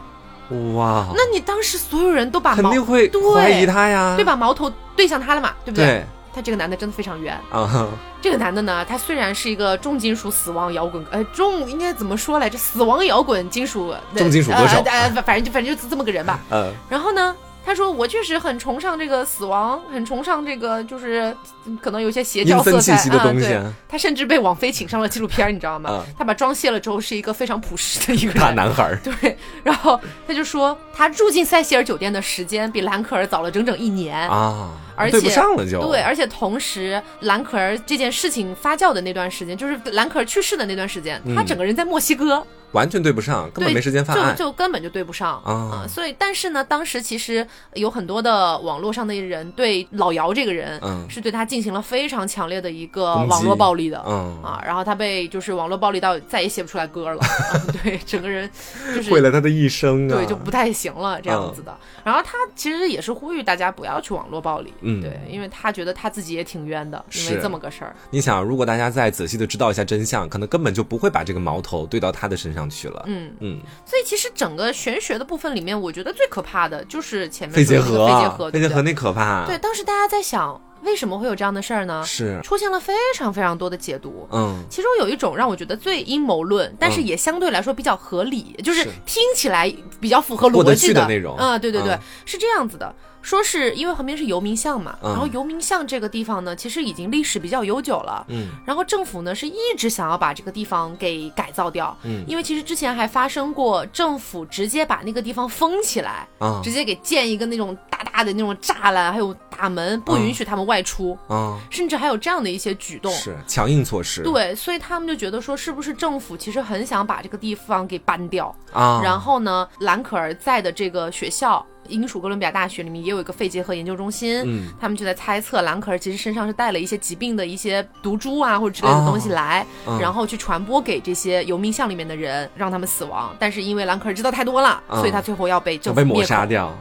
[0.75, 1.07] 哇！
[1.15, 6.05] 那你当时所有人都把肯定会怀疑他呀，对，把矛头对向他了嘛，对不对？
[6.35, 7.89] 他这个男的真的非常冤啊！
[8.21, 12.59] 这个男的呢，他虽然是一个重金属死亡摇滚，呃，重应该怎么说来着？
[12.59, 16.41] 死亡摇滚金属重金属歌手，呃，反正就反正就这么个人吧。
[16.51, 17.35] 嗯，然后呢？
[17.69, 21.37] 他说：“我确实很崇尚这个死亡，很崇尚这个，就是
[21.83, 23.31] 可能有些邪教色彩啊。
[23.35, 26.03] 对，他甚至被网飞请上了纪录片，你知道吗？
[26.17, 28.99] 他把妆卸了之后，是一个非常朴实的一个大男孩。
[29.05, 42.43] 对，然后他就说，他住进塞西尔酒店的时间比兰可儿早了整整一年啊，而且对不上了就对，而且同时兰可儿这件事情发酵的那段时间，就是兰可儿去世的那段时间，他整个人在墨西哥。”
[42.73, 45.87] 完全对不上，根本没时间犯案，就就根本就对不上啊！
[45.89, 57.21] 所以，但是呢，当时其实有很多的网络上的人对老姚这个人，嗯，是对他进行了非常强烈的一个网络暴力的，嗯啊，然后他被就是网络暴力到再也写不出来歌了，
[57.83, 58.49] 对，整个人
[58.95, 61.75] 就是毁了他的一生，啊对，就不太行了这样子的。
[62.05, 67.97] 然后他其实也是呼吁大家不要去网络暴力，嗯，对，因为他觉得他自己也挺冤的，因为这么个事儿。
[68.11, 72.58] 你想，如果大家再仔细的知道一下真相，可能根本就不会把这个矛头对到他的身上。
[72.59, 73.33] 上去了，嗯。
[73.41, 79.47] 嗯，所以其实整个玄学的部分里面，我觉得最可怕的就是前面肺结核，肺结核，肺结核那可怕。
[79.47, 82.05] 对，当时大家在想，为什么会有这样的事儿呢？
[82.05, 82.41] 是。
[82.43, 91.07] 出现了非常非常多的解读，嗯，其中有一种让我觉得最阴谋论，但是也相对来说比较合理，就是听起来比较符合逻辑的。
[91.07, 91.97] 那种，嗯，对对对，
[92.27, 92.95] 是这样子的。
[93.29, 98.25] 说是因为旁边是游民巷嘛，然后游民巷这个地方呢，其实已经历史比较悠久了。
[98.29, 101.95] 嗯，然后政府呢是一直想要把这个地方给改造掉。
[102.05, 111.15] 嗯，因为其实之前还发生过政府直接把那个地方封起来，啊，直接给建一个那种大大的那种栅栏，还有大门，不允许他们外出。
[111.29, 114.23] 啊，甚至还有这样的一些举动，是强硬措施。
[114.23, 119.03] 对，所以他们就觉得说，是不是政府其实很想把这个地方给搬掉啊？
[119.05, 121.63] 然后呢，兰可儿在的这个学校。
[121.89, 129.67] 英属哥伦比亚大学里面也有一个肺结核研究中心，嗯，他们就在猜测兰可儿其实身上是带了一些疾病的一些毒株啊或者之类的东西来，
[130.01, 133.35] 然后去传播给这些游民巷里面的人，让他们死亡。
[133.39, 136.73] 但是因为兰可儿知道太多了，所以他最后要被政府抹杀掉。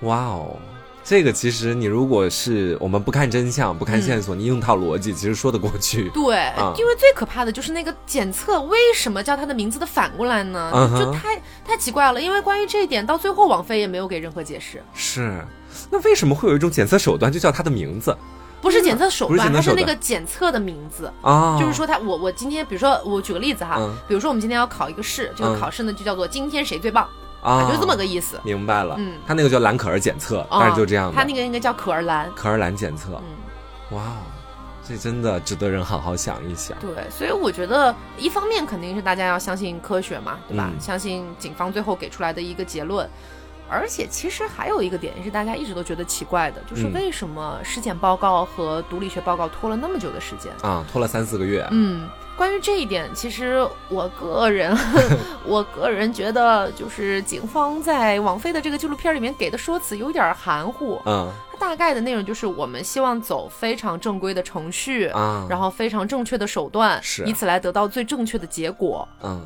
[0.00, 0.56] 哇哦！
[1.04, 6.08] 这个其实你如果是我们不看真相、不看线索，你硬套逻辑其实说得过去。
[6.10, 10.70] 对，因为最可怕的就是那个检测，为什么叫他的名字的反过来呢？
[10.96, 12.22] 就太太奇怪了。
[12.22, 14.82] 因为关于这一点，到最后王菲也没有给任何解释。
[14.94, 15.44] 是，
[15.90, 18.16] 那为什么会有一种检测手段就叫他的名字？
[18.60, 21.58] 不是检测手段，它是那个检测的名字啊。
[21.58, 23.76] 就是说他，我我今天，比如说我举个例子哈，
[24.06, 27.08] 比如说我们今天要考一个试，这个考试呢就叫做今天谁最棒。
[27.42, 28.94] 啊，就这么个意思，明白了。
[28.98, 31.12] 嗯，他那个叫蓝可儿检测，但是就这样。
[31.14, 33.20] 他那个应该叫可儿蓝，可儿蓝检测。
[33.20, 34.16] 嗯，哇哦，
[34.86, 36.78] 这真的值得人好好想一想。
[36.78, 40.70] 对，所以我觉得一方面肯定是大家要相信科学嘛，对吧？
[40.80, 43.08] 相信警方最后给出来的一个结论。
[43.70, 50.84] 而且其实还有一个点是大家一直都觉得奇怪的，就是为什么尸检报告和毒理学报告拖了那么久的时间啊？
[50.92, 51.66] 拖了三四个月。
[51.70, 52.06] 嗯，
[52.36, 54.76] 关于这一点，其实我个人，
[55.44, 61.00] 我个人觉得，就是警方在王菲的这个纪录片里面给的说辞有点含糊。
[61.04, 69.06] 嗯，它大概的内容就是我们希望走非常正规的程序啊，然后非常正确的手段，以此来得到最正确的结果。
[69.22, 69.44] 嗯，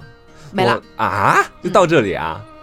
[0.52, 1.44] 没了啊？
[1.62, 2.40] 就到这里啊？
[2.40, 2.55] 嗯，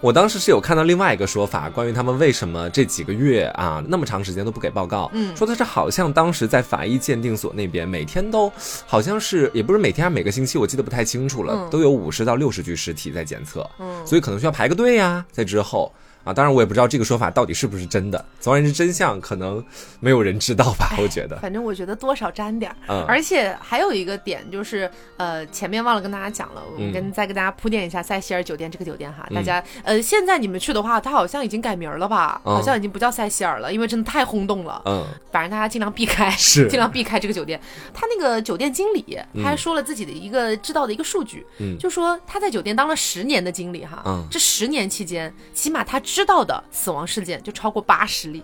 [0.00, 5.10] 我当时是有看到另外一个说法，关于他们为什么这几个月啊那么长时间都不给报告。
[5.14, 8.52] 嗯，说的是好像当时在法医鉴定所那边每天都
[8.86, 13.68] 好像是也不是每天，每个星期我记得不太清楚了，都有五十到六十具尸体在检测。
[13.78, 15.92] 嗯，所以可能需要排个队呀，在之后。
[16.24, 18.24] 啊，当然我也不知道这个说法到底是不是真的。
[18.40, 19.64] 总而言之，真相可能
[20.00, 20.96] 没有人知道吧？
[20.98, 22.76] 我觉得，反正我觉得多少沾点儿。
[22.88, 29.26] 嗯，而且还有一个点就是，呃，前面忘了跟大家讲了，我们跟再跟大家铺垫一下塞西尔酒店这个酒店哈。
[29.34, 32.40] 大家，呃，现在你们去的话，它好像已经改名了吧？
[32.44, 34.82] 好像已经不叫塞西尔了，因为真的太轰动了。
[34.86, 37.60] 嗯，反正大家尽量避开，是尽量避开这个酒店。
[37.92, 46.94] 他那个酒店经理，他还说了自己的一个知道的一个数据，嗯，就说他在酒店当了十年的经理哈，嗯，这十年期间，起码他知道的死。
[46.94, 48.40] 亡事件就超过八十例，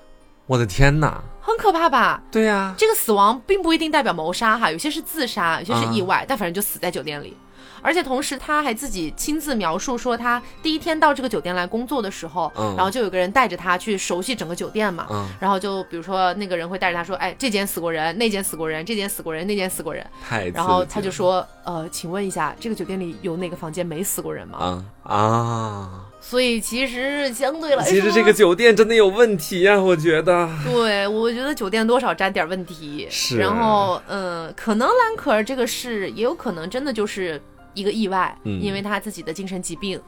[0.46, 2.20] 我的天哪，很可怕吧？
[2.28, 7.36] 对呀，这个死亡并不一定代表谋杀哈，有些是自杀，有些是意外，但反正就死在酒店里。
[7.80, 24.58] 而且同时，他还自己亲自描述说，他第一天到这个酒店来工作的时候，嗯，然后就有个人带着他去熟悉整个酒店嘛，嗯，然后就比如说那个人会带着他说，哎，这间死过人，那间死过人，这间死过人，那间死过人，太，然后他就说，呃，请问一下，这个酒店里有哪个房间没死过人吗？
[25.04, 37.40] 啊啊，所以其实相对来说，其实这个酒店真的有问题呀，我觉得，对，我觉得酒店多少沾点问题，是，然后，嗯，可能兰可儿这个事，也有可能真的就是。
[37.72, 39.98] 一个意外，因为他自己的精神疾病，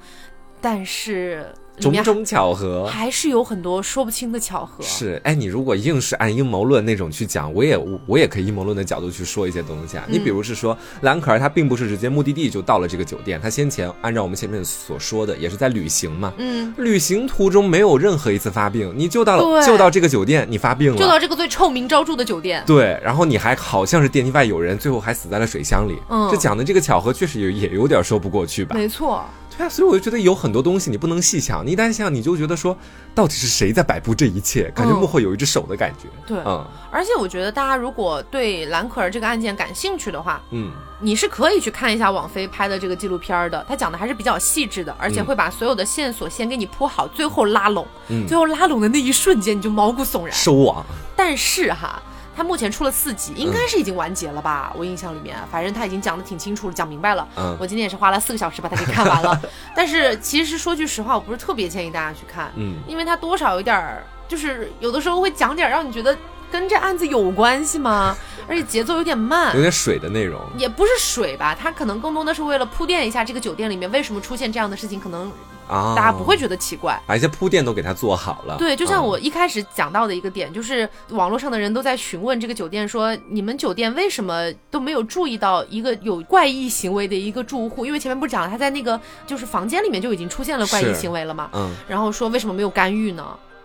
[0.61, 1.47] 但是。
[1.83, 4.83] 种种巧合，还是有很多说不清的巧合。
[4.83, 7.77] 是，哎，你如果硬是按阴谋论那种去讲，我也
[8.07, 10.05] 我也可以阴谋论的角度去说一些东西啊。
[10.09, 16.33] 你比如是说，蓝可儿她并不是直接目的地就到了这个酒店，她先前按照我们前面所说的，也是在旅行嘛。
[16.39, 22.63] 嗯，旅行途中没有任何一次发病，你就到了就到这个酒店，你发病了，就到这个最臭名昭著的酒店。
[22.67, 25.97] 对，然后你还好像是电梯外有人，最后还死在了水箱里。
[26.09, 28.75] 嗯，这讲的这个巧合确实也也有点说不过去吧？
[28.75, 29.25] 没错。
[29.57, 32.77] 对啊，所以我就觉得有很多东西你不能细想，你一旦想，你就觉得说，
[33.15, 34.71] 到底是谁在摆布这一切？
[34.75, 36.09] 感觉幕后有一只手的感觉。
[36.27, 47.87] 对，嗯，而且我觉得大家如果对蓝可儿这个案件感兴趣的话，嗯，你是可以去看一下网飞拍的这个纪录片的，他讲的还是比较细致的，而且会把所有的线索先给你铺好，最后拉拢，
[48.27, 50.85] 最后拉拢的那一瞬间你就毛骨悚然，收网。
[51.17, 52.03] 但是哈。
[52.43, 54.73] 他目前出了四集，应该是已经完结了吧？
[54.77, 57.29] 我印象里面，反正他已经讲的挺清楚了，讲明白了。
[57.37, 59.41] 嗯，我今天也是花了四个小时把它给看完了。
[59.77, 66.19] 但是其实说句实话，我不是特别建议大家去看，嗯，因为它多少有点儿，就是有的时候会讲点让你觉得
[66.51, 68.17] 跟这案子有关系吗？
[68.49, 71.55] 而且节奏有点慢，有点水的内容，也不是水吧？
[71.55, 75.31] 它可能更多的是为了铺垫一下这个酒店里面为什么出现这样的事情，可能。
[75.69, 78.57] 啊，大家不会觉得奇怪，把一些铺垫都给他做好了。
[78.59, 87.87] 对，就像我一开始讲到的一个点，就是网络上的人都在询问这个酒店，说你们酒店为什么都没有注意到一个有怪异行为的一个住户？
[87.87, 91.51] 因为前面不是讲他在那个就是房间里面就已经出现了怪异行为了嘛？
[91.53, 93.25] 嗯，然后说为什么没有干预呢？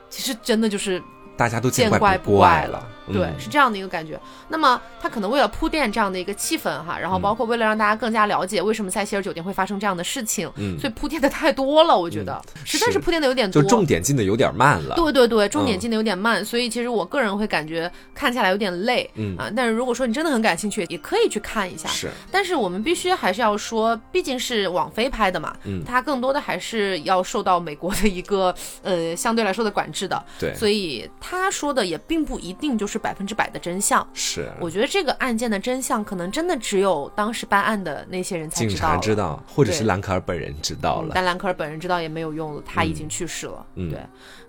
[0.10, 1.02] 其实真的就是
[1.36, 2.82] 大家都见怪不怪了。
[3.14, 4.20] 对，是这样的一个感觉。
[4.50, 14.96] 那么他可能为了铺垫这样的一个气氛哈，然后包括为了让大家更加了解为什么塞西尔酒店会发生这样的事情，嗯，所以铺垫的太多了，我觉得实在是铺垫的有点多，就重点进的有点慢了。
[14.96, 19.52] 对对对，重点进的有点慢，所以其实我个人会感觉看下来有点累，嗯啊。
[19.56, 21.88] 但是如果说你真的很感兴趣，也可以去看一下。
[21.90, 30.24] 是，但是我们必须还是要说，毕竟是网飞拍的嘛，嗯，它更多的还是要受到美国的一个呃相对来说的管制的。
[30.40, 33.78] 对，所以他说的也并不一定就是百分之百的真。
[33.78, 41.12] 真相是，我觉得这个案件的真相可能真的只有当时办案的那些人才知道，警察知道，或者是兰可儿本人知道了。
[41.14, 43.64] 但兰可儿本人知道也没有用了，他已经去世了。
[43.76, 44.00] 嗯，对，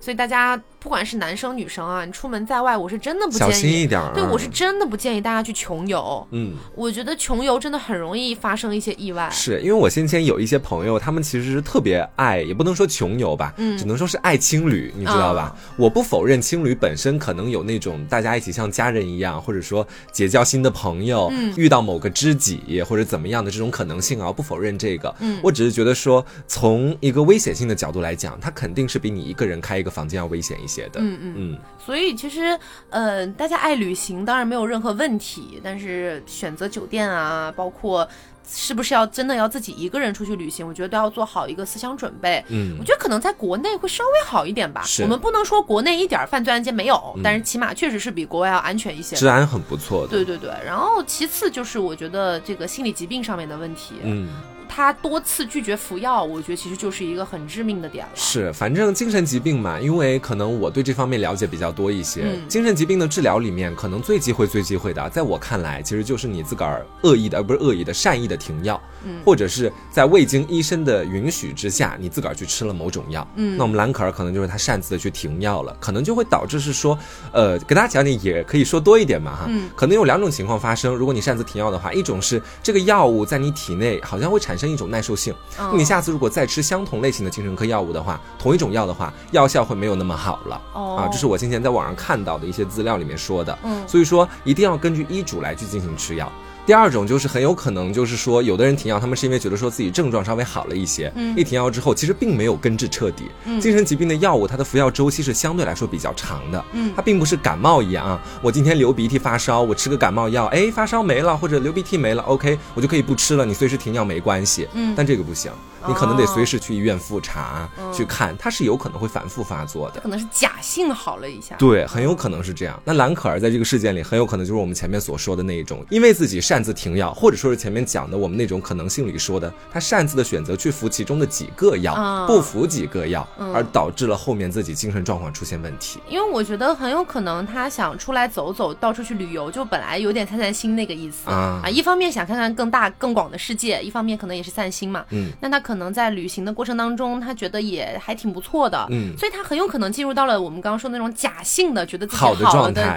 [0.01, 0.59] 所以大家。
[0.81, 3.51] 不管是男生女生啊，你出门在外，我是真的不建议。
[3.51, 4.01] 小心一点。
[4.15, 6.27] 对，我是真的不建议大家去穷游。
[6.31, 9.29] 嗯，我觉得穷游真的很容易发生一些意外。
[9.31, 15.57] 是因为我先前有一些朋友，他们其实是特别爱，也不能说穷游吧，嗯，只能说是爱青旅，你知道吧？
[15.77, 25.13] 我不否认青旅本身可能有那种大家一起像家人一样，或者说结交新的朋友，嗯遇到某个知己或者怎么样的这种可能性啊，不否认这个。
[25.19, 30.68] 嗯，我只是觉得说，从一个危险性的角度来讲，它肯定是比你一个人开一个房间要危险一些。
[30.69, 31.01] 些的。
[31.01, 31.59] 嗯嗯嗯。
[31.85, 32.57] 所以其实，
[32.91, 38.07] 呃，大家爱旅行当然没有任何问题，但是选择酒店啊，包括。
[38.51, 40.67] 是不是要真的要自己一个人出去旅行？
[40.67, 42.43] 我觉得都要做好一个思想准备。
[42.49, 44.81] 嗯，我觉得可能在国内会稍微好一点吧。
[44.87, 50.09] 是，我们不能说国内一点犯罪案件没有，但是起码确实是比国外要安全一些，治安很不错的。
[50.09, 53.97] 对对对，然后其次就是我觉得这个心理疾病上面的问题。
[54.03, 54.31] 嗯。
[54.79, 58.13] 他多次拒绝服药，我觉得其实就是一个很致命的点了。
[58.15, 62.25] 是，反正精神疾病嘛，因为可能我对这方面了解比较多一些。
[62.47, 68.81] 精神疾病的治疗里面，可能最忌讳、最忌讳的，在我看来，其实就是你自个儿恶意的，而不是恶意的，善意的停药，
[69.25, 73.27] 或者是在未经医生的允许之下，你自个儿去吃了某种药。
[73.35, 76.97] 嗯，那我们兰可儿可能就是他擅自的去停药了，可能就会导致是说，
[77.33, 79.47] 呃，给大家讲点也可以说多一点嘛哈。
[79.49, 85.35] 嗯，可能有两种情况发生，如果你擅自停药的话，一种是这个药物在你体内好像会产生一种耐受性。
[85.75, 90.61] 你下次如果再吃相同类型的精神科药物的话，同一种药的话，药效会没有那么好了。
[90.75, 93.59] 哦，啊，这是我今天在网上看到的一些资料里面说的。
[93.63, 96.31] 嗯，所以说一定要根据医嘱来去进行吃药。
[96.69, 103.25] 第二种就是很有可能就是说，有的人停药，他们是因为觉得说自己症状稍微好了一些，嗯，一停药之后，其实并没有根治彻底。
[103.47, 106.63] 嗯，精神疾病的药物，它的服药周期是相对来说比较长的。
[106.73, 114.69] 嗯，它并不是感冒一样啊，我今天流鼻涕发烧，我吃个感冒药，哎，发烧没了或者流鼻涕没了，OK，我就可以不吃了，你随时停药没关系。
[114.75, 115.51] 嗯，但这个不行。
[115.87, 122.81] 你可能得随时去医院复查去看，它是有可能会反复发作的，可能是假性好了一下，对，很有可能是这样。
[122.85, 136.01] 那蓝可儿在这个事件里，很有可能就是我们前面所说的那一种，因为自己擅自停药，或者说是前面讲的我们那种可能性里说的，他擅自的选择去服其中的几个药，不服几个药，而导致了后面自己精神状况出现问题。
[136.09, 145.05] 因为我觉得很有可能他想出来走走，到处去旅游，就本来有点散散心那个意思啊，一方面想看看更大更广的世界，一方面可能也是散心嘛。
[145.11, 152.45] 嗯，那他可能在旅行的过程当中，他觉得也还挺不错的，嗯，所以他很有可能进入到了我们刚刚说那种假性的觉得自己好的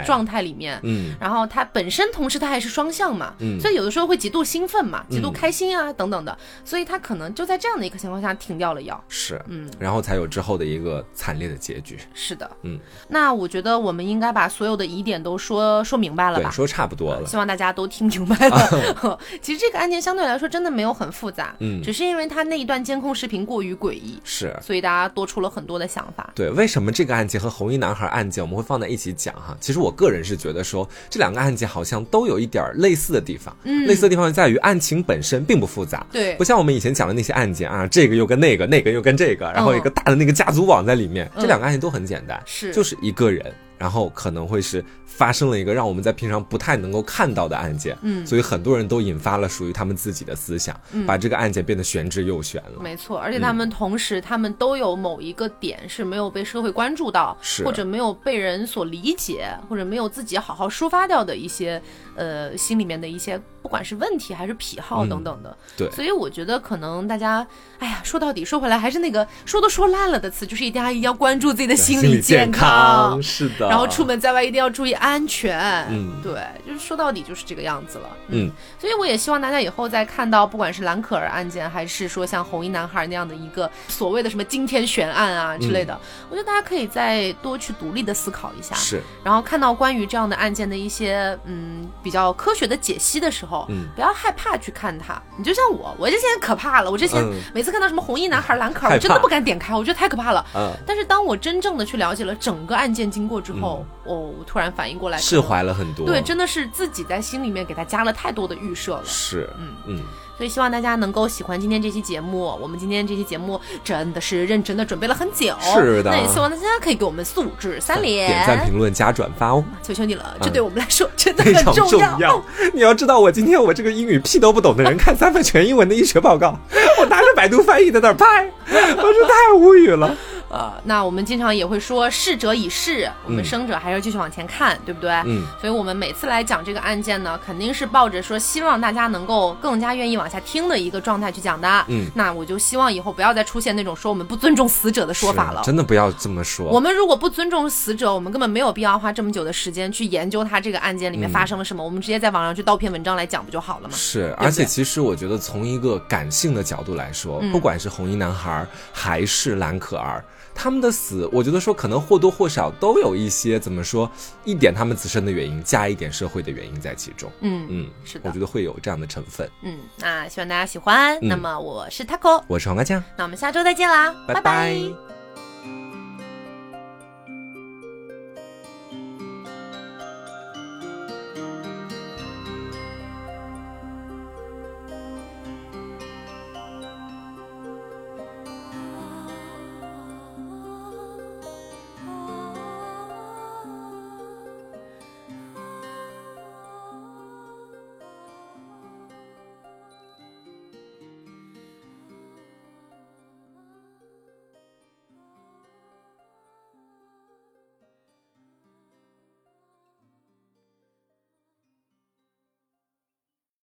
[0.04, 0.42] 状态。
[0.42, 12.80] 里面，嗯，然后他本身同时他还是双向嘛，嗯，所以有的时候会极度兴奋嘛，极度开心啊等等的，所以他可能就在这样的一个情况下停掉了药，是，嗯，然后才有之后的一个惨烈的结局，是的，嗯，
[13.10, 19.20] 那我觉得我们应该把所有的疑点都说说明白了吧，说差不多了，希望大家都听明白了。
[19.42, 23.42] 其实这个案件相对来说真的没有很复杂，嗯，只是因为他那一段监控视频。
[23.52, 26.32] 过于诡异是，所以大家多出了很多的想法。
[26.36, 29.58] 对，为什么这个案件和红衣男孩案件我们会放在一起讲哈？
[29.60, 33.54] 其实我个人是觉得说，这两个案件好像都有一点类似的地方。
[33.64, 36.06] 嗯，类似的地方在于案情本身并不复杂。
[36.12, 41.30] 对，不像我们以前讲的那些案件啊，这个又跟那个，那个又跟这个，然后一个大的那个家族网在里面。
[41.40, 43.52] 这两个案件都很简单，是，就是一个人。
[43.82, 52.80] 然后可能会是发生了一个让我们在平常不太能够看到的案件，嗯，所以很多人都引发了属于他们自己的思想，把这个案件变得玄之又玄了。
[52.80, 57.66] 没错，而且他们同时，他们都有某一个点是没有被社会关注到，是。
[57.66, 61.82] 或者没有被人所理解，或者没有自己好好抒发掉的一些，
[62.16, 63.40] 呃，心里面的一些。
[63.62, 67.46] 不管是问题还是癖好等等的，对，所以我觉得可能大家，
[67.78, 85.98] 哎呀，说到底说回来还是那个说都说烂了的词，就是一定要一定要关注自己的心理健康，是的，然后出门在外一定要注意安全，嗯，对，就是说到底就是这个样子了，嗯，所以我也希望大家以后再看到不管是蓝可儿案件，还是说像红衣男孩那样的一个所谓的什么惊天悬案啊之类的，
[86.32, 93.66] 我觉得大家可以再多去独立的思考一下，是，然后看到关于这样的案件的一些嗯比较科学的解析的时候。
[93.70, 95.22] 嗯，不要害怕去看它。
[95.38, 96.90] 你就像我，我之前可怕了。
[96.92, 97.24] 我之前
[97.54, 100.46] 每次看到什么红衣男孩、蓝可儿，我真的不敢点开，我觉得太可怕了。
[100.56, 100.72] 嗯。
[100.86, 106.06] 但是当我真正的去了解了整个案件经过之后，哦，我突然反应过来，释怀了很多。
[106.06, 109.04] 对，真的是自己在心里面给他加了太多的预设了。
[109.06, 110.04] 是，嗯嗯。
[110.42, 112.58] 所以希望大家能够喜欢今天这期节目。
[112.60, 115.56] 我们今天这期节目真的是认真的准备了很久。
[115.62, 116.10] 是的。
[116.10, 119.64] 那也希望大家可以给我们素质三连，点赞、评论、加转发哦！
[119.84, 122.44] 求求你了，这对我们来说真的很重要。
[122.74, 126.58] 你要知道，我今天我这个英语屁都不懂的人，看三份全英文的医学报告，
[127.00, 130.18] 我拿着百度翻译在那拍，我是太无语了。
[130.52, 135.10] 呃，那我们经常也会说逝者已逝，我们生者还是继续往前看，对不对？
[135.26, 135.48] 嗯。
[135.62, 141.86] 所以，我们每次来讲这个案件呢，肯定是抱着说希望大家能够更加愿意往下听的一个状态去讲的。
[141.88, 142.12] 嗯。
[142.14, 145.62] 那我就希望以后不要再出现那种说我们不尊重死者的说法了。
[145.64, 146.66] 真的不要这么说。
[146.68, 151.82] 我们如果不尊重死者，我们根本没有必要花这么久的时间去研究他这个案件里面发生了什么。
[151.82, 153.96] 我们直接在网上去盗篇文章来讲不就好了吗？
[153.96, 154.36] 是。
[154.38, 160.22] 而且，其实我觉得从一个感性的角度来说，不管是红衣男孩还是蓝可儿。
[160.54, 164.10] 他们的死，我觉得说可能或多或少都有一些怎么说，
[164.44, 167.32] 一点他们自身的原因，加一点社会的原因在其中。
[167.42, 169.50] 嗯嗯，是的，我觉得会有这样的成分。
[169.64, 171.18] 嗯，那希望大家喜欢。
[171.22, 175.21] 那么我是 Taco，我是黄瓜酱，那我们下周再见啦，拜拜。